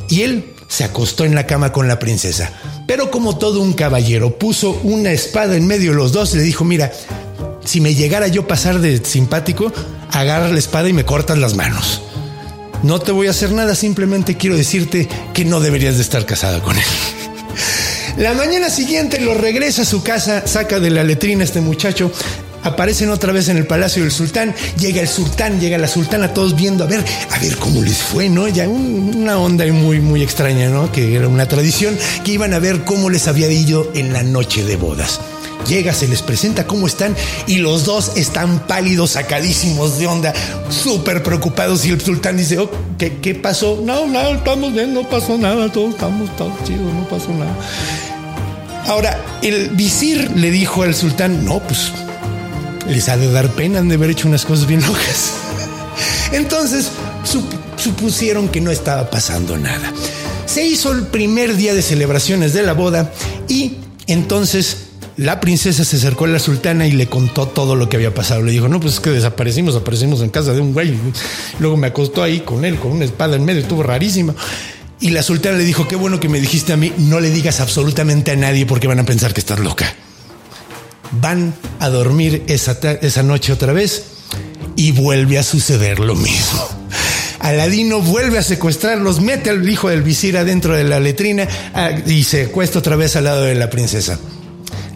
Y 0.10 0.24
él 0.24 0.54
se 0.68 0.84
acostó 0.84 1.26
en 1.26 1.36
la 1.36 1.48
cama 1.48 1.72
con 1.72 1.88
la 1.88 2.00
princesa. 2.00 2.52
Pero 2.88 3.12
como 3.12 3.38
todo 3.38 3.62
un 3.62 3.74
caballero, 3.74 4.38
puso 4.38 4.80
una 4.84 5.12
espada 5.12 5.56
en 5.56 5.68
medio 5.68 5.92
de 5.92 5.98
los 5.98 6.12
dos 6.12 6.34
y 6.34 6.38
le 6.38 6.44
dijo, 6.44 6.66
mira, 6.66 6.92
si 7.64 7.82
me 7.82 7.96
llegara 7.96 8.28
yo 8.28 8.48
pasar 8.48 8.80
de 8.80 9.04
simpático, 9.04 9.72
agarra 10.12 10.50
la 10.50 10.60
espada 10.60 10.90
y 10.90 10.94
me 10.94 11.06
cortas 11.06 11.38
las 11.38 11.56
manos. 11.56 12.02
No 12.84 13.00
te 13.00 13.12
voy 13.12 13.28
a 13.28 13.32
hacer 13.32 13.52
nada, 13.52 13.76
simplemente 13.76 14.38
quiero 14.38 14.56
decirte 14.56 15.08
que 15.34 15.46
no 15.46 15.60
deberías 15.60 15.96
de 15.96 16.02
estar 16.02 16.26
casada 16.26 16.62
con 16.62 16.78
él. 16.78 16.84
La 18.17 18.34
mañana 18.34 18.69
siguiente 18.69 19.19
lo 19.19 19.34
regresa 19.34 19.84
a 19.84 19.86
su 19.86 20.04
casa, 20.04 20.45
saca 20.45 20.80
de 20.80 20.89
la 20.89 21.04
letrina 21.04 21.43
este 21.43 21.62
muchacho, 21.62 22.12
aparecen 22.63 23.10
otra 23.10 23.32
vez 23.32 23.50
en 23.50 23.58
el 23.58 23.65
palacio 23.65 24.04
del 24.04 24.12
sultán, 24.12 24.54
llega 24.78 25.02
el 25.02 25.08
sultán, 25.08 25.60
llega 25.60 25.78
la 25.78 25.88
sultana, 25.88 26.34
todos 26.34 26.56
viendo 26.56 26.84
a 26.84 26.88
ver, 26.88 27.04
a 27.32 27.39
ver 27.39 27.56
cómo 27.58 27.82
les 27.82 27.97
fue, 27.97 28.30
¿no? 28.30 28.47
Ya 28.47 28.67
una 28.67 29.38
onda 29.38 29.65
muy, 29.67 30.02
muy 30.02 30.21
extraña, 30.21 30.69
¿no? 30.69 30.91
Que 30.91 31.15
era 31.15 31.28
una 31.28 31.47
tradición, 31.47 31.97
que 32.24 32.34
iban 32.34 32.54
a 32.54 32.60
ver 32.60 32.84
cómo 32.84 33.10
les 33.10 33.28
había 33.28 33.50
ido 33.52 33.91
en 33.95 34.13
la 34.13 34.24
noche 34.24 34.63
de 34.63 34.76
bodas. 34.76 35.19
Llega, 35.72 35.94
se 35.94 36.06
les 36.10 36.22
presenta 36.22 36.68
cómo 36.68 36.86
están 36.86 37.16
y 37.48 37.60
los 37.60 37.86
dos 37.86 38.18
están 38.18 38.68
pálidos, 38.68 39.12
sacadísimos 39.12 40.00
de 40.00 40.06
onda, 40.06 40.34
súper 40.70 41.24
preocupados 41.24 41.86
y 41.86 41.92
el 41.92 42.02
sultán 42.02 42.36
dice, 42.36 42.58
oh, 42.60 42.70
¿qué, 42.98 43.20
¿qué, 43.22 43.36
pasó? 43.36 43.82
No, 43.82 44.06
no, 44.06 44.20
estamos 44.36 44.74
bien, 44.74 44.94
no 44.94 45.08
pasó 45.08 45.38
nada, 45.38 45.72
todos 45.72 45.92
estamos, 45.92 46.36
todos 46.36 46.52
chidos, 46.66 46.94
no 46.94 47.08
pasó 47.08 47.30
nada. 47.30 47.56
Ahora, 48.86 49.18
el 49.42 49.70
visir 49.70 50.32
le 50.36 50.52
dijo 50.52 50.84
al 50.84 50.94
sultán, 50.94 51.46
no, 51.46 51.60
pues 51.60 51.94
les 52.90 53.08
ha 53.08 53.16
de 53.16 53.32
dar 53.32 53.48
pena, 53.52 53.82
de 53.82 53.96
haber 53.96 54.10
hecho 54.10 54.28
unas 54.28 54.44
cosas 54.44 54.68
bien 54.68 54.82
locas. 54.82 55.36
Entonces 56.34 56.90
supusieron 57.78 58.50
que 58.50 58.60
no 58.60 58.72
estaba 58.72 59.10
pasando 59.10 59.58
nada. 59.58 59.94
Se 60.48 60.66
hizo 60.66 60.92
el 60.92 61.04
primer 61.04 61.56
día 61.56 61.74
de 61.74 61.82
celebraciones 61.82 62.52
de 62.52 62.64
la 62.64 62.74
boda 62.74 63.10
y 63.48 63.78
entonces 64.08 64.91
la 65.17 65.39
princesa 65.39 65.84
se 65.84 65.97
acercó 65.97 66.26
a 66.26 66.30
la 66.30 66.39
sultana 66.39 66.88
y 66.88 66.91
le 66.91 67.08
contó 67.08 67.47
todo 67.47 67.76
lo 67.76 67.89
que 67.89 67.97
había 67.97 68.13
pasado. 68.13 68.41
Le 68.41 68.52
dijo, 68.52 68.67
no, 68.67 68.80
pues 68.80 68.95
es 68.95 69.00
que 69.00 69.10
desaparecimos, 69.10 69.76
aparecimos 69.76 70.21
en 70.21 70.30
casa 70.30 70.54
de 70.54 70.62
un 70.62 70.74
güey. 70.74 70.95
Luego 71.60 71.78
me 71.78 71.88
acostó 71.88 72.24
ahí 72.24 72.41
con 72.41 72.65
él, 72.65 72.78
con 72.78 72.91
una 72.91 73.06
espada 73.06 73.36
en 73.36 73.45
medio, 73.45 73.62
estuvo 73.62 73.84
rarísimo. 73.84 74.36
Y 75.00 75.10
la 75.10 75.24
sultana 75.24 75.58
le 75.58 75.63
dijo, 75.63 75.88
qué 75.88 75.95
bueno 75.95 76.19
que 76.19 76.30
me 76.30 76.39
dijiste 76.39 76.74
a 76.74 76.78
mí, 76.78 76.93
no 76.97 77.19
le 77.19 77.30
digas 77.30 77.60
absolutamente 77.60 78.32
a 78.32 78.36
nadie 78.36 78.65
porque 78.65 78.88
van 78.88 79.00
a 79.00 79.04
pensar 79.04 79.34
que 79.34 79.41
estás 79.41 79.60
loca. 79.60 79.91
Van 81.19 81.54
a 81.80 81.89
dormir 81.89 82.43
esa, 82.47 82.78
esa 83.02 83.24
noche 83.24 83.52
otra 83.52 83.74
vez 83.74 84.04
y 84.76 84.91
vuelve 84.91 85.39
a 85.39 85.43
suceder 85.43 86.00
lo 86.00 86.15
mismo. 86.15 86.67
Aladino 87.39 88.02
vuelve 88.02 88.38
a 88.38 88.43
secuestrarlos, 88.43 89.19
mete 89.19 89.50
al 89.50 89.67
hijo 89.67 89.89
del 89.89 90.04
visir 90.04 90.38
adentro 90.38 90.76
de 90.76 90.84
la 90.84 91.00
letrina 91.00 91.47
ah, 91.74 91.89
y 92.06 92.24
se 92.24 92.43
acuesta 92.43 92.80
otra 92.80 92.95
vez 92.95 93.15
al 93.15 93.24
lado 93.24 93.43
de 93.43 93.56
la 93.56 93.69
princesa. 93.69 94.19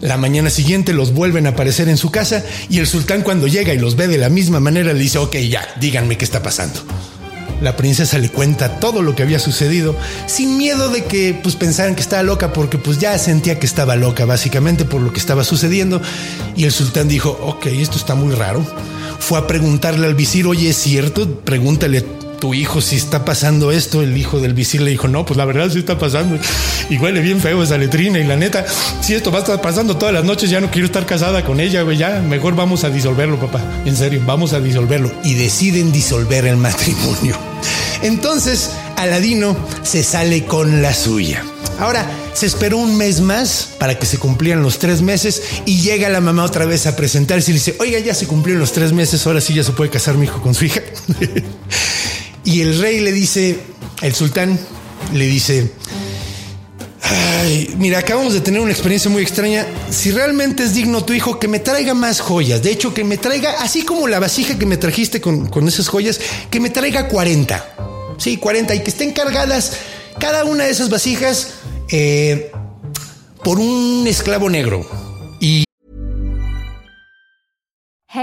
La 0.00 0.16
mañana 0.16 0.50
siguiente 0.50 0.92
los 0.92 1.12
vuelven 1.12 1.46
a 1.46 1.50
aparecer 1.50 1.88
en 1.88 1.96
su 1.96 2.10
casa 2.10 2.44
y 2.68 2.78
el 2.78 2.86
sultán 2.86 3.22
cuando 3.22 3.46
llega 3.46 3.72
y 3.72 3.78
los 3.78 3.96
ve 3.96 4.08
de 4.08 4.18
la 4.18 4.28
misma 4.28 4.60
manera 4.60 4.92
le 4.92 4.98
dice, 4.98 5.18
ok, 5.18 5.36
ya, 5.36 5.66
díganme 5.80 6.18
qué 6.18 6.24
está 6.24 6.42
pasando. 6.42 6.80
La 7.62 7.74
princesa 7.74 8.18
le 8.18 8.28
cuenta 8.28 8.78
todo 8.80 9.00
lo 9.00 9.16
que 9.16 9.22
había 9.22 9.38
sucedido, 9.38 9.96
sin 10.26 10.58
miedo 10.58 10.90
de 10.90 11.04
que 11.04 11.38
pues 11.42 11.56
pensaran 11.56 11.94
que 11.94 12.02
estaba 12.02 12.22
loca, 12.22 12.52
porque 12.52 12.76
pues 12.76 12.98
ya 12.98 13.18
sentía 13.18 13.58
que 13.58 13.64
estaba 13.64 13.96
loca 13.96 14.26
básicamente 14.26 14.84
por 14.84 15.00
lo 15.00 15.12
que 15.12 15.20
estaba 15.20 15.42
sucediendo. 15.42 16.02
Y 16.54 16.64
el 16.64 16.72
sultán 16.72 17.08
dijo, 17.08 17.30
ok, 17.42 17.66
esto 17.66 17.96
está 17.96 18.14
muy 18.14 18.34
raro. 18.34 18.64
Fue 19.18 19.38
a 19.38 19.46
preguntarle 19.46 20.06
al 20.06 20.14
visir, 20.14 20.46
oye, 20.46 20.68
¿es 20.68 20.76
cierto? 20.76 21.40
Pregúntale 21.40 22.04
tu 22.40 22.54
hijo 22.54 22.80
si 22.80 22.96
está 22.96 23.24
pasando 23.24 23.72
esto. 23.72 24.02
El 24.02 24.16
hijo 24.16 24.40
del 24.40 24.54
visir 24.54 24.82
le 24.82 24.90
dijo, 24.90 25.08
no, 25.08 25.24
pues 25.24 25.36
la 25.36 25.44
verdad 25.44 25.70
sí 25.70 25.78
está 25.78 25.98
pasando. 25.98 26.38
Y 26.90 26.98
huele 26.98 27.20
bien 27.20 27.40
feo 27.40 27.62
esa 27.62 27.78
letrina. 27.78 28.18
Y 28.18 28.24
la 28.24 28.36
neta, 28.36 28.64
si 29.00 29.14
esto 29.14 29.30
va 29.30 29.38
a 29.38 29.42
estar 29.42 29.60
pasando 29.60 29.96
todas 29.96 30.14
las 30.14 30.24
noches, 30.24 30.50
ya 30.50 30.60
no 30.60 30.70
quiero 30.70 30.86
estar 30.86 31.06
casada 31.06 31.44
con 31.44 31.60
ella, 31.60 31.82
güey. 31.82 31.96
Ya, 31.96 32.20
mejor 32.20 32.54
vamos 32.54 32.84
a 32.84 32.90
disolverlo, 32.90 33.38
papá. 33.38 33.62
En 33.84 33.96
serio, 33.96 34.22
vamos 34.26 34.52
a 34.52 34.60
disolverlo. 34.60 35.12
Y 35.24 35.34
deciden 35.34 35.92
disolver 35.92 36.46
el 36.46 36.56
matrimonio. 36.56 37.36
Entonces, 38.02 38.70
Aladino 38.96 39.56
se 39.82 40.02
sale 40.02 40.44
con 40.44 40.82
la 40.82 40.94
suya. 40.94 41.42
Ahora, 41.78 42.08
se 42.32 42.46
esperó 42.46 42.78
un 42.78 42.96
mes 42.96 43.20
más 43.20 43.68
para 43.78 43.98
que 43.98 44.06
se 44.06 44.18
cumplieran 44.18 44.62
los 44.62 44.78
tres 44.78 45.02
meses 45.02 45.42
y 45.66 45.80
llega 45.80 46.08
la 46.08 46.20
mamá 46.20 46.44
otra 46.44 46.64
vez 46.64 46.86
a 46.86 46.96
presentarse 46.96 47.50
y 47.50 47.54
le 47.54 47.60
dice, 47.60 47.76
oiga, 47.78 47.98
ya 47.98 48.14
se 48.14 48.26
cumplieron 48.26 48.60
los 48.60 48.72
tres 48.72 48.92
meses, 48.92 49.26
ahora 49.26 49.40
sí 49.40 49.54
ya 49.54 49.62
se 49.62 49.72
puede 49.72 49.90
casar 49.90 50.16
mi 50.16 50.24
hijo 50.24 50.40
con 50.40 50.54
su 50.54 50.64
hija. 50.64 50.80
Y 52.46 52.62
el 52.62 52.80
rey 52.80 53.00
le 53.00 53.12
dice, 53.12 53.58
el 54.00 54.14
sultán 54.14 54.58
le 55.12 55.26
dice, 55.26 55.72
Ay, 57.02 57.74
mira, 57.76 57.98
acabamos 57.98 58.34
de 58.34 58.40
tener 58.40 58.60
una 58.60 58.70
experiencia 58.70 59.10
muy 59.10 59.20
extraña. 59.22 59.66
Si 59.90 60.10
realmente 60.12 60.62
es 60.62 60.74
digno 60.74 61.04
tu 61.04 61.12
hijo, 61.12 61.38
que 61.38 61.48
me 61.48 61.58
traiga 61.58 61.92
más 61.92 62.20
joyas. 62.20 62.62
De 62.62 62.70
hecho, 62.70 62.94
que 62.94 63.04
me 63.04 63.16
traiga, 63.16 63.60
así 63.60 63.84
como 63.84 64.08
la 64.08 64.18
vasija 64.18 64.58
que 64.58 64.66
me 64.66 64.76
trajiste 64.76 65.20
con, 65.20 65.68
esas 65.68 65.88
joyas, 65.88 66.20
que 66.48 66.58
me 66.60 66.70
traiga 66.70 67.08
40. 67.08 68.14
Sí, 68.18 68.36
40. 68.36 68.74
Y 68.76 68.80
que 68.80 68.90
estén 68.90 69.12
cargadas 69.12 69.72
cada 70.18 70.44
una 70.44 70.64
de 70.64 70.70
esas 70.70 70.88
vasijas 70.88 71.48
eh, 71.90 72.50
por 73.44 73.58
un 73.58 74.06
esclavo 74.06 74.48
negro. 74.48 75.05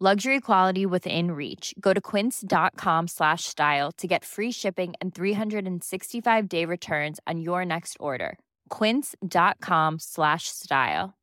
Luxury 0.00 0.40
quality 0.40 0.86
within 0.86 1.30
reach. 1.30 1.72
Go 1.78 1.92
to 1.92 2.00
quince.com 2.00 3.06
slash 3.06 3.44
style 3.44 3.92
to 3.92 4.08
get 4.08 4.24
free 4.24 4.50
shipping 4.50 4.94
and 5.00 5.14
365 5.14 6.48
day 6.48 6.64
returns 6.64 7.20
on 7.28 7.40
your 7.40 7.64
next 7.64 7.96
order. 8.00 8.36
Quince.com 8.70 10.00
slash 10.00 10.48
style. 10.48 11.14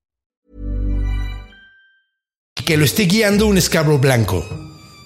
Que 2.56 2.78
lo 2.78 2.86
esté 2.86 3.08
guiando 3.08 3.48
un 3.48 3.58
escabro 3.58 3.98
blanco. 3.98 4.42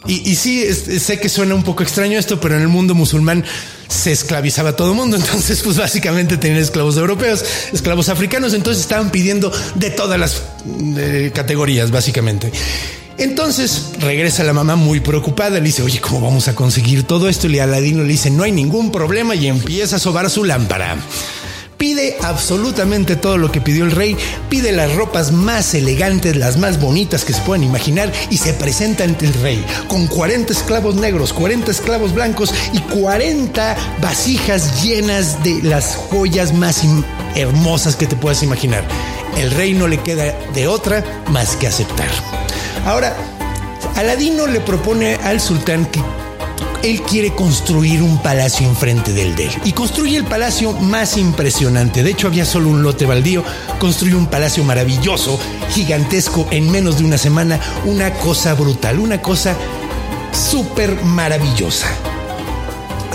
Y, 0.07 0.35
sí, 0.35 0.71
sé 0.71 1.19
que 1.19 1.29
suena 1.29 1.55
un 1.55 1.63
poco 1.63 1.81
extraño 1.81 2.19
esto, 2.19 2.39
pero 2.39 2.55
en 2.55 2.61
el 2.61 2.67
mundo 2.67 2.93
musulmán 2.93 3.43
se 3.87 4.11
esclavizaba 4.11 4.75
todo 4.75 4.91
el 4.91 4.95
mundo. 4.95 5.17
Entonces, 5.19 5.63
pues 5.63 5.77
básicamente 5.77 6.37
tenían 6.37 6.61
esclavos 6.61 6.97
europeos, 6.97 7.43
esclavos 7.73 8.09
africanos. 8.09 8.53
Entonces 8.53 8.83
estaban 8.83 9.09
pidiendo 9.09 9.51
de 9.73 9.89
todas 9.89 10.19
las 10.19 10.43
eh, 10.97 11.31
categorías, 11.33 11.89
básicamente. 11.89 12.51
Entonces 13.17 13.91
regresa 13.99 14.43
la 14.43 14.51
mamá 14.51 14.75
muy 14.75 14.99
preocupada, 14.99 15.59
le 15.59 15.61
dice, 15.61 15.83
oye, 15.83 16.01
¿cómo 16.01 16.19
vamos 16.19 16.49
a 16.49 16.55
conseguir 16.55 17.03
todo 17.03 17.29
esto? 17.29 17.47
Y 17.47 17.59
Aladino 17.59 18.03
le 18.03 18.09
dice, 18.09 18.29
no 18.29 18.43
hay 18.43 18.51
ningún 18.51 18.91
problema 18.91 19.35
y 19.35 19.47
empieza 19.47 19.95
a 19.95 19.99
sobar 19.99 20.29
su 20.29 20.43
lámpara. 20.43 20.97
Pide 21.77 22.17
absolutamente 22.21 23.15
todo 23.15 23.37
lo 23.37 23.51
que 23.51 23.61
pidió 23.61 23.85
el 23.85 23.91
rey, 23.91 24.17
pide 24.49 24.71
las 24.71 24.95
ropas 24.95 25.31
más 25.31 25.73
elegantes, 25.73 26.35
las 26.35 26.57
más 26.57 26.79
bonitas 26.79 27.25
que 27.25 27.33
se 27.33 27.41
puedan 27.41 27.63
imaginar 27.63 28.11
y 28.29 28.37
se 28.37 28.53
presenta 28.53 29.03
ante 29.03 29.25
el 29.25 29.33
rey 29.35 29.63
con 29.87 30.07
40 30.07 30.51
esclavos 30.51 30.95
negros, 30.95 31.33
40 31.33 31.71
esclavos 31.71 32.13
blancos 32.13 32.53
y 32.73 32.79
40 32.79 33.77
vasijas 34.01 34.83
llenas 34.83 35.43
de 35.43 35.61
las 35.63 35.95
joyas 35.95 36.53
más 36.53 36.81
hermosas 37.35 37.95
que 37.95 38.07
te 38.07 38.15
puedas 38.15 38.43
imaginar. 38.43 38.85
El 39.37 39.51
rey 39.51 39.73
no 39.73 39.87
le 39.87 40.01
queda 40.01 40.33
de 40.53 40.67
otra 40.67 41.03
más 41.29 41.57
que 41.57 41.67
aceptar. 41.67 42.09
Ahora, 42.85 43.15
Aladino 43.95 44.47
le 44.47 44.59
propone 44.61 45.15
al 45.15 45.41
sultán 45.41 45.85
que 45.87 46.01
él 46.83 47.01
quiere 47.01 47.33
construir 47.33 48.03
un 48.03 48.21
palacio 48.21 48.67
enfrente 48.67 49.11
del 49.11 49.35
de 49.35 49.45
él. 49.45 49.51
Y 49.63 49.71
construye 49.71 50.17
el 50.17 50.25
palacio 50.25 50.71
más 50.71 51.17
impresionante. 51.17 52.03
De 52.03 52.11
hecho, 52.11 52.27
había 52.27 52.45
solo 52.45 52.69
un 52.69 52.83
lote 52.83 53.07
baldío. 53.07 53.43
Construye 53.79 54.15
un 54.15 54.27
palacio 54.27 54.63
maravilloso, 54.63 55.39
gigantesco, 55.71 56.47
en 56.51 56.69
menos 56.69 56.99
de 56.99 57.05
una 57.05 57.17
semana. 57.17 57.59
Una 57.85 58.13
cosa 58.13 58.53
brutal, 58.53 58.99
una 58.99 59.19
cosa 59.19 59.55
súper 60.31 61.03
maravillosa. 61.03 61.87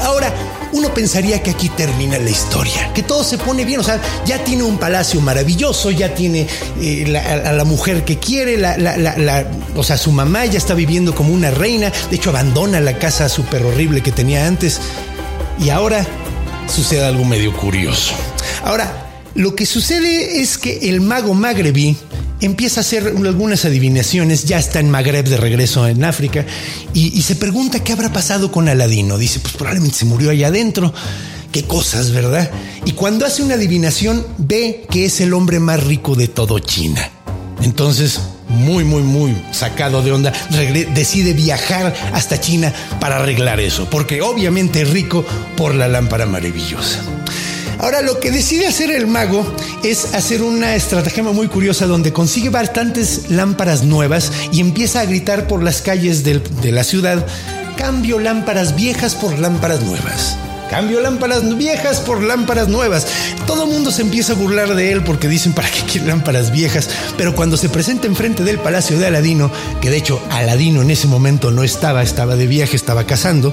Ahora, 0.02 0.32
uno 0.72 0.92
pensaría 0.94 1.42
que 1.42 1.50
aquí 1.50 1.68
termina 1.70 2.18
la 2.18 2.30
historia, 2.30 2.92
que 2.92 3.02
todo 3.02 3.24
se 3.24 3.38
pone 3.38 3.64
bien, 3.64 3.80
o 3.80 3.84
sea, 3.84 4.00
ya 4.24 4.42
tiene 4.44 4.62
un 4.62 4.78
palacio 4.78 5.20
maravilloso, 5.20 5.90
ya 5.90 6.14
tiene 6.14 6.46
eh, 6.80 7.16
a, 7.16 7.52
la 7.52 7.64
mujer 7.64 8.04
que 8.04 8.18
quiere, 8.18 8.56
la, 8.56 9.46
o 9.74 9.82
sea, 9.82 9.96
su 9.96 10.12
mamá 10.12 10.46
ya 10.46 10.58
está 10.58 10.74
viviendo 10.74 11.14
como 11.14 11.32
una 11.32 11.50
reina, 11.50 11.92
de 12.10 12.16
hecho 12.16 12.30
abandona 12.30 12.80
la 12.80 12.98
casa 12.98 13.28
súper 13.28 13.64
horrible 13.64 14.02
que 14.02 14.12
tenía 14.12 14.46
antes 14.46 14.80
y 15.58 15.70
ahora 15.70 16.06
sucede 16.68 17.04
algo 17.04 17.24
medio 17.24 17.56
curioso. 17.56 18.14
Ahora, 18.64 19.10
lo 19.34 19.54
que 19.54 19.66
sucede 19.66 20.40
es 20.40 20.58
que 20.58 20.90
el 20.90 21.00
mago 21.00 21.34
magrebí 21.34 21.96
empieza 22.40 22.80
a 22.80 22.82
hacer 22.82 23.06
algunas 23.06 23.64
adivinaciones, 23.64 24.44
ya 24.44 24.58
está 24.58 24.80
en 24.80 24.90
Magreb 24.90 25.28
de 25.28 25.36
regreso 25.36 25.86
en 25.86 26.04
África, 26.04 26.44
y, 26.94 27.20
se 27.22 27.36
pregunta 27.36 27.84
qué 27.84 27.92
habrá 27.92 28.12
pasado 28.12 28.50
con 28.50 28.68
Aladino. 28.68 29.18
Dice, 29.18 29.40
pues 29.40 29.54
probablemente 29.54 29.98
se 29.98 30.04
murió 30.04 30.30
allá 30.30 30.48
adentro. 30.48 30.92
Qué 31.52 31.64
cosas, 31.64 32.12
¿verdad? 32.12 32.50
Y 32.84 32.92
cuando 32.92 33.26
hace 33.26 33.42
una 33.42 33.54
adivinación, 33.54 34.26
ve 34.38 34.86
que 34.90 35.04
es 35.04 35.20
el 35.20 35.34
hombre 35.34 35.58
más 35.58 35.82
rico 35.82 36.14
de 36.14 36.28
todo 36.28 36.58
China. 36.60 37.10
Entonces, 37.62 38.20
muy, 38.48 38.84
muy, 38.84 39.02
muy 39.02 39.36
sacado 39.52 40.02
de 40.02 40.12
onda, 40.12 40.32
decide 40.94 41.32
viajar 41.32 41.94
hasta 42.12 42.40
China 42.40 42.72
para 43.00 43.16
arreglar 43.16 43.60
eso, 43.60 43.88
porque 43.90 44.22
obviamente 44.22 44.82
es 44.82 44.90
rico 44.90 45.24
por 45.56 45.74
la 45.74 45.88
lámpara 45.88 46.26
maravillosa. 46.26 47.00
Ahora, 47.80 48.02
lo 48.02 48.20
que 48.20 48.30
decide 48.30 48.66
hacer 48.66 48.90
el 48.90 49.06
mago 49.06 49.42
es 49.82 50.14
hacer 50.14 50.42
una 50.42 50.74
estrategia 50.74 51.22
muy 51.22 51.48
curiosa 51.48 51.86
donde 51.86 52.12
consigue 52.12 52.50
bastantes 52.50 53.30
lámparas 53.30 53.84
nuevas 53.84 54.30
y 54.52 54.60
empieza 54.60 55.00
a 55.00 55.06
gritar 55.06 55.46
por 55.46 55.62
las 55.62 55.80
calles 55.80 56.22
de 56.22 56.72
la 56.72 56.84
ciudad, 56.84 57.26
cambio 57.78 58.18
lámparas 58.18 58.76
viejas 58.76 59.14
por 59.14 59.38
lámparas 59.38 59.80
nuevas. 59.80 60.36
Cambio 60.70 61.00
lámparas 61.00 61.56
viejas 61.56 61.98
por 61.98 62.22
lámparas 62.22 62.68
nuevas. 62.68 63.04
Todo 63.44 63.64
el 63.64 63.70
mundo 63.70 63.90
se 63.90 64.02
empieza 64.02 64.34
a 64.34 64.36
burlar 64.36 64.76
de 64.76 64.92
él 64.92 65.02
porque 65.02 65.26
dicen 65.26 65.52
para 65.52 65.68
qué 65.68 65.82
quiere 65.82 66.06
lámparas 66.06 66.52
viejas. 66.52 66.88
Pero 67.16 67.34
cuando 67.34 67.56
se 67.56 67.68
presenta 67.68 68.06
enfrente 68.06 68.44
del 68.44 68.60
palacio 68.60 68.96
de 68.96 69.06
Aladino, 69.06 69.50
que 69.80 69.90
de 69.90 69.96
hecho 69.96 70.22
Aladino 70.30 70.82
en 70.82 70.92
ese 70.92 71.08
momento 71.08 71.50
no 71.50 71.64
estaba, 71.64 72.04
estaba 72.04 72.36
de 72.36 72.46
viaje, 72.46 72.76
estaba 72.76 73.04
cazando, 73.04 73.52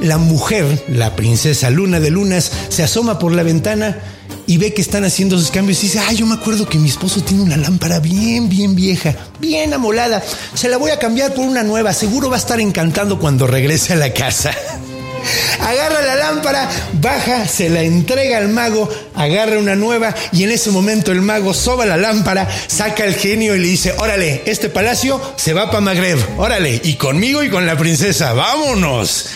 la 0.00 0.18
mujer, 0.18 0.84
la 0.88 1.16
princesa 1.16 1.70
Luna 1.70 2.00
de 2.00 2.10
Lunas, 2.10 2.50
se 2.68 2.82
asoma 2.82 3.18
por 3.18 3.32
la 3.32 3.42
ventana 3.42 3.98
y 4.46 4.58
ve 4.58 4.74
que 4.74 4.82
están 4.82 5.04
haciendo 5.04 5.38
sus 5.38 5.50
cambios 5.50 5.78
y 5.82 5.86
dice, 5.86 6.00
ay, 6.00 6.16
yo 6.16 6.26
me 6.26 6.34
acuerdo 6.34 6.68
que 6.68 6.78
mi 6.78 6.88
esposo 6.88 7.22
tiene 7.22 7.42
una 7.42 7.56
lámpara 7.56 8.00
bien, 8.00 8.48
bien 8.48 8.74
vieja, 8.74 9.14
bien 9.40 9.72
amolada. 9.72 10.22
Se 10.54 10.68
la 10.68 10.76
voy 10.76 10.90
a 10.90 10.98
cambiar 10.98 11.34
por 11.34 11.44
una 11.46 11.62
nueva. 11.62 11.92
Seguro 11.92 12.28
va 12.28 12.36
a 12.36 12.38
estar 12.38 12.60
encantando 12.60 13.18
cuando 13.18 13.46
regrese 13.46 13.94
a 13.94 13.96
la 13.96 14.12
casa. 14.12 14.52
Agarra 15.60 16.02
la 16.02 16.16
lámpara, 16.16 16.68
baja, 17.00 17.48
se 17.48 17.70
la 17.70 17.80
entrega 17.80 18.36
al 18.36 18.48
mago, 18.48 18.90
agarra 19.14 19.58
una 19.58 19.74
nueva 19.74 20.14
y 20.32 20.42
en 20.42 20.50
ese 20.50 20.70
momento 20.70 21.12
el 21.12 21.22
mago 21.22 21.54
soba 21.54 21.86
la 21.86 21.96
lámpara, 21.96 22.46
saca 22.66 23.04
el 23.04 23.14
genio 23.14 23.54
y 23.54 23.60
le 23.60 23.68
dice, 23.68 23.94
órale, 23.96 24.42
este 24.44 24.68
palacio 24.68 25.18
se 25.36 25.54
va 25.54 25.68
para 25.68 25.80
Magreb, 25.80 26.18
órale, 26.36 26.78
y 26.84 26.96
conmigo 26.96 27.42
y 27.42 27.48
con 27.48 27.64
la 27.64 27.78
princesa, 27.78 28.34
vámonos 28.34 29.30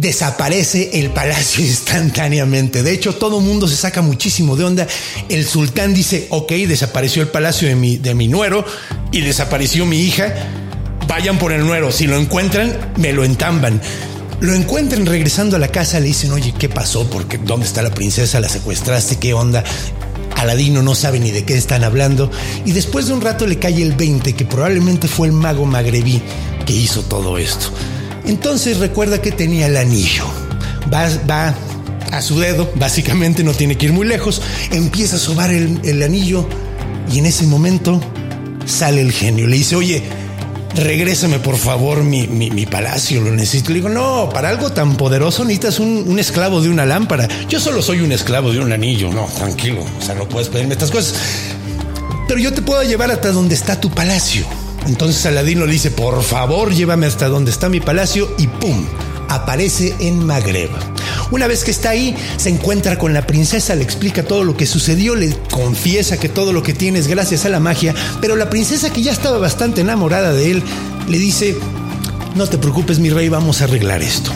desaparece 0.00 0.98
el 1.00 1.10
palacio 1.10 1.64
instantáneamente. 1.64 2.82
De 2.82 2.92
hecho, 2.92 3.14
todo 3.14 3.38
el 3.38 3.44
mundo 3.44 3.68
se 3.68 3.76
saca 3.76 4.02
muchísimo 4.02 4.56
de 4.56 4.64
onda. 4.64 4.86
El 5.28 5.46
sultán 5.46 5.94
dice, 5.94 6.26
ok, 6.30 6.50
desapareció 6.66 7.22
el 7.22 7.28
palacio 7.28 7.68
de 7.68 7.76
mi, 7.76 7.98
de 7.98 8.14
mi 8.14 8.26
nuero 8.26 8.64
y 9.12 9.20
desapareció 9.20 9.86
mi 9.86 10.00
hija. 10.00 10.32
Vayan 11.06 11.38
por 11.38 11.52
el 11.52 11.66
nuero. 11.66 11.92
Si 11.92 12.06
lo 12.06 12.16
encuentran, 12.16 12.92
me 12.96 13.12
lo 13.12 13.24
entamban. 13.24 13.80
Lo 14.40 14.54
encuentran 14.54 15.04
regresando 15.04 15.56
a 15.56 15.58
la 15.58 15.68
casa, 15.68 16.00
le 16.00 16.06
dicen, 16.06 16.32
oye, 16.32 16.54
¿qué 16.58 16.70
pasó? 16.70 17.08
Porque 17.10 17.36
¿dónde 17.36 17.66
está 17.66 17.82
la 17.82 17.90
princesa? 17.90 18.40
¿La 18.40 18.48
secuestraste? 18.48 19.18
¿Qué 19.18 19.34
onda? 19.34 19.62
Aladino 20.36 20.82
no 20.82 20.94
sabe 20.94 21.20
ni 21.20 21.30
de 21.30 21.44
qué 21.44 21.58
están 21.58 21.84
hablando. 21.84 22.30
Y 22.64 22.72
después 22.72 23.06
de 23.06 23.12
un 23.12 23.20
rato 23.20 23.46
le 23.46 23.58
cae 23.58 23.82
el 23.82 23.92
20, 23.92 24.32
que 24.32 24.46
probablemente 24.46 25.08
fue 25.08 25.26
el 25.26 25.34
mago 25.34 25.66
magrebí 25.66 26.22
que 26.64 26.72
hizo 26.72 27.02
todo 27.02 27.36
esto. 27.36 27.70
Entonces 28.26 28.78
recuerda 28.78 29.20
que 29.20 29.32
tenía 29.32 29.66
el 29.66 29.76
anillo. 29.76 30.24
Va, 30.92 31.08
va 31.28 31.54
a 32.12 32.22
su 32.22 32.38
dedo, 32.38 32.70
básicamente 32.74 33.44
no 33.44 33.52
tiene 33.52 33.76
que 33.76 33.86
ir 33.86 33.92
muy 33.92 34.06
lejos, 34.06 34.42
empieza 34.72 35.16
a 35.16 35.18
sobar 35.18 35.50
el, 35.50 36.02
anillo 36.02 36.48
y 37.12 37.18
en 37.18 37.26
ese 37.26 37.46
momento 37.46 38.00
sale 38.66 39.00
el 39.00 39.12
genio. 39.12 39.46
Le 39.46 39.56
dice, 39.56 39.76
oye, 39.76 40.02
regrésame 40.74 41.38
por 41.38 41.56
favor 41.56 42.02
mi, 42.02 42.26
mi, 42.26 42.66
palacio, 42.66 43.20
lo 43.20 43.30
necesito. 43.30 43.70
Le 43.70 43.76
digo, 43.76 43.88
no, 43.88 44.28
para 44.32 44.48
algo 44.48 44.72
tan 44.72 44.96
poderoso 44.96 45.44
necesitas 45.44 45.78
un, 45.78 46.04
un, 46.06 46.18
esclavo 46.18 46.60
de 46.60 46.68
una 46.68 46.84
lámpara. 46.84 47.28
Yo 47.48 47.60
solo 47.60 47.82
soy 47.82 48.00
un 48.00 48.12
esclavo 48.12 48.52
de 48.52 48.60
un 48.60 48.72
anillo. 48.72 49.12
No, 49.12 49.26
tranquilo, 49.26 49.84
o 49.98 50.04
sea, 50.04 50.14
no 50.14 50.28
puedes 50.28 50.48
pedirme 50.48 50.74
estas 50.74 50.90
cosas. 50.90 51.14
Pero 52.26 52.40
yo 52.40 52.52
te 52.52 52.62
puedo 52.62 52.82
llevar 52.82 53.10
hasta 53.10 53.32
donde 53.32 53.54
está 53.54 53.80
tu 53.80 53.90
palacio. 53.90 54.44
Entonces 54.86 55.24
Aladino 55.26 55.66
le 55.66 55.72
dice, 55.72 55.90
por 55.90 56.22
favor, 56.22 56.72
llévame 56.72 57.06
hasta 57.06 57.28
donde 57.28 57.50
está 57.50 57.68
mi 57.68 57.80
palacio 57.80 58.34
y 58.38 58.46
¡pum! 58.46 58.84
Aparece 59.28 59.94
en 60.00 60.24
Magreb. 60.24 60.70
Una 61.30 61.46
vez 61.46 61.62
que 61.62 61.70
está 61.70 61.90
ahí, 61.90 62.16
se 62.36 62.48
encuentra 62.48 62.98
con 62.98 63.12
la 63.12 63.26
princesa, 63.26 63.76
le 63.76 63.84
explica 63.84 64.24
todo 64.24 64.42
lo 64.42 64.56
que 64.56 64.66
sucedió, 64.66 65.14
le 65.14 65.36
confiesa 65.50 66.18
que 66.18 66.28
todo 66.28 66.52
lo 66.52 66.62
que 66.62 66.74
tiene 66.74 66.98
es 66.98 67.06
gracias 67.06 67.44
a 67.44 67.48
la 67.48 67.60
magia, 67.60 67.94
pero 68.20 68.34
la 68.34 68.50
princesa, 68.50 68.92
que 68.92 69.02
ya 69.02 69.12
estaba 69.12 69.38
bastante 69.38 69.82
enamorada 69.82 70.32
de 70.32 70.50
él, 70.50 70.62
le 71.08 71.18
dice, 71.18 71.56
no 72.34 72.48
te 72.48 72.58
preocupes 72.58 72.98
mi 72.98 73.10
rey, 73.10 73.28
vamos 73.28 73.60
a 73.60 73.64
arreglar 73.64 74.02
esto 74.02 74.32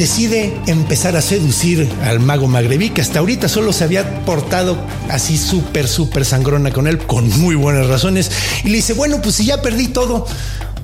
decide 0.00 0.50
empezar 0.66 1.14
a 1.14 1.20
seducir 1.20 1.86
al 2.04 2.20
mago 2.20 2.48
magrebí, 2.48 2.88
que 2.88 3.02
hasta 3.02 3.18
ahorita 3.18 3.50
solo 3.50 3.70
se 3.70 3.84
había 3.84 4.24
portado 4.24 4.78
así 5.10 5.36
súper, 5.36 5.86
súper 5.86 6.24
sangrona 6.24 6.72
con 6.72 6.86
él, 6.86 6.96
con 6.96 7.28
muy 7.38 7.54
buenas 7.54 7.86
razones, 7.86 8.30
y 8.64 8.70
le 8.70 8.76
dice, 8.76 8.94
bueno, 8.94 9.20
pues 9.20 9.34
si 9.34 9.44
ya 9.44 9.60
perdí 9.60 9.88
todo, 9.88 10.26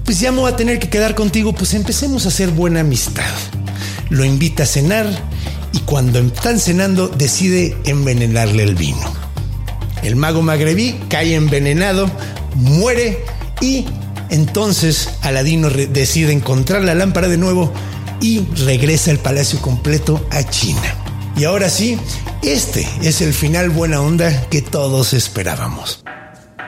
pues 0.05 0.21
ya 0.21 0.33
me 0.33 0.41
voy 0.41 0.53
a 0.53 0.57
tener 0.57 0.79
que 0.79 0.91
quedar 0.91 1.15
contigo, 1.15 1.55
pues 1.55 1.73
empecemos 1.73 2.27
a 2.27 2.29
hacer 2.29 2.51
buena 2.51 2.81
amistad. 2.81 3.25
Lo 4.11 4.23
invita 4.23 4.65
a 4.65 4.67
cenar 4.67 5.07
y 5.73 5.79
cuando 5.79 6.19
están 6.19 6.61
cenando 6.61 7.09
decide 7.09 7.75
envenenarle 7.87 8.65
el 8.65 8.75
vino. 8.75 9.15
El 10.03 10.17
mago 10.17 10.43
magrebí 10.43 11.01
cae 11.09 11.37
envenenado, 11.37 12.11
muere 12.55 13.25
y 13.63 13.87
entonces 14.29 15.09
Aladino 15.23 15.71
decide 15.71 16.33
encontrar 16.33 16.83
la 16.83 16.95
lámpara 16.95 17.29
de 17.29 17.39
nuevo 17.39 17.73
y 18.21 18.41
regresa 18.65 19.11
el 19.11 19.19
palacio 19.19 19.61
completo 19.61 20.27
a 20.31 20.43
China. 20.45 20.95
Y 21.37 21.45
ahora 21.45 21.69
sí, 21.69 21.99
este 22.43 22.89
es 23.03 23.21
el 23.21 23.35
final 23.35 23.71
buena 23.71 24.01
onda 24.01 24.49
que 24.49 24.63
todos 24.63 25.13
esperábamos. 25.13 26.03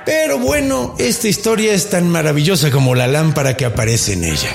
Pero 0.04 0.38
bueno, 0.38 0.94
esta 0.98 1.28
historia 1.28 1.72
es 1.72 1.90
tan 1.90 2.08
maravillosa 2.08 2.70
como 2.70 2.94
la 2.94 3.06
lámpara 3.06 3.56
que 3.56 3.64
aparece 3.64 4.14
en 4.14 4.24
ella. 4.24 4.50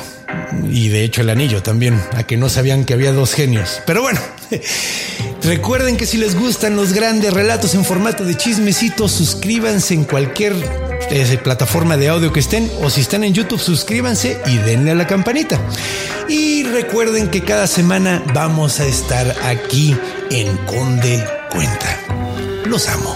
Y 0.72 0.90
de 0.90 1.04
hecho 1.04 1.22
el 1.22 1.30
anillo 1.30 1.62
también, 1.64 2.02
a 2.14 2.24
que 2.24 2.38
no 2.38 2.50
sabían 2.50 2.86
que 2.86 2.94
había 2.94 3.12
dos 3.12 3.34
genios. 3.34 3.82
Pero 3.86 4.02
bueno, 4.02 4.20
recuerden 5.44 5.98
que 5.98 6.06
si 6.06 6.18
les 6.18 6.36
gustan 6.36 6.76
los 6.76 6.94
grandes 6.94 7.34
relatos 7.34 7.76
en 7.76 7.86
formato 7.86 8.24
de 8.24 8.36
chismecitos, 8.36 9.12
suscríbanse 9.12 9.94
en 9.94 10.06
cualquier 10.06 10.54
eh, 11.10 11.40
plataforma 11.44 11.98
de 11.98 12.10
audio 12.10 12.32
que 12.32 12.40
estén 12.40 12.72
o 12.82 12.90
si 12.90 13.02
están 13.02 13.24
en 13.24 13.34
YouTube, 13.34 13.60
suscríbanse 13.60 14.42
y 14.46 14.58
denle 14.58 14.92
a 14.92 14.96
la 14.96 15.08
campanita. 15.08 15.60
Y 16.28 16.64
recuerden 16.64 17.30
que 17.30 17.44
cada 17.44 17.68
semana 17.68 18.24
vamos 18.34 18.80
a 18.80 18.86
estar 18.86 19.36
aquí 19.44 19.96
en 20.32 20.56
Conde 20.66 21.24
Cuenta. 21.52 22.00
Los 22.66 22.88
amo. 22.90 23.16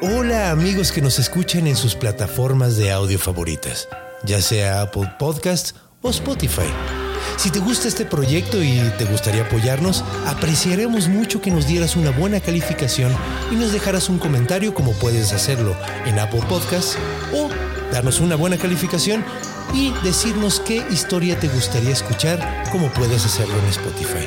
Hola 0.00 0.50
amigos 0.50 0.92
que 0.92 1.00
nos 1.00 1.18
escuchan 1.18 1.66
en 1.66 1.74
sus 1.74 1.96
plataformas 1.96 2.76
de 2.76 2.92
audio 2.92 3.18
favoritas, 3.18 3.88
ya 4.22 4.40
sea 4.40 4.82
Apple 4.82 5.12
Podcast 5.18 5.76
o 6.02 6.10
Spotify. 6.10 7.07
Si 7.38 7.50
te 7.52 7.60
gusta 7.60 7.86
este 7.86 8.04
proyecto 8.04 8.60
y 8.64 8.80
te 8.98 9.04
gustaría 9.04 9.42
apoyarnos, 9.42 10.02
apreciaremos 10.26 11.06
mucho 11.06 11.40
que 11.40 11.52
nos 11.52 11.68
dieras 11.68 11.94
una 11.94 12.10
buena 12.10 12.40
calificación 12.40 13.16
y 13.52 13.54
nos 13.54 13.72
dejaras 13.72 14.08
un 14.08 14.18
comentario 14.18 14.74
como 14.74 14.92
puedes 14.94 15.32
hacerlo 15.32 15.76
en 16.04 16.18
Apple 16.18 16.42
Podcast 16.48 16.96
o 17.32 17.48
darnos 17.92 18.18
una 18.18 18.34
buena 18.34 18.58
calificación 18.58 19.24
y 19.72 19.92
decirnos 20.02 20.58
qué 20.58 20.84
historia 20.90 21.38
te 21.38 21.46
gustaría 21.46 21.90
escuchar 21.90 22.64
como 22.72 22.88
puedes 22.88 23.24
hacerlo 23.24 23.54
en 23.60 23.66
Spotify. 23.66 24.26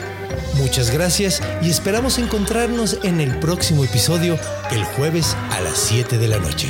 Muchas 0.56 0.89
gracias 0.89 1.41
y 1.62 1.69
esperamos 1.69 2.17
encontrarnos 2.17 3.00
en 3.04 3.19
el 3.19 3.38
próximo 3.39 3.84
episodio 3.84 4.39
el 4.71 4.86
jueves 4.86 5.36
a 5.50 5.60
las 5.60 5.78
7 5.78 6.17
de 6.17 6.28
la 6.30 6.39
noche. 6.39 6.69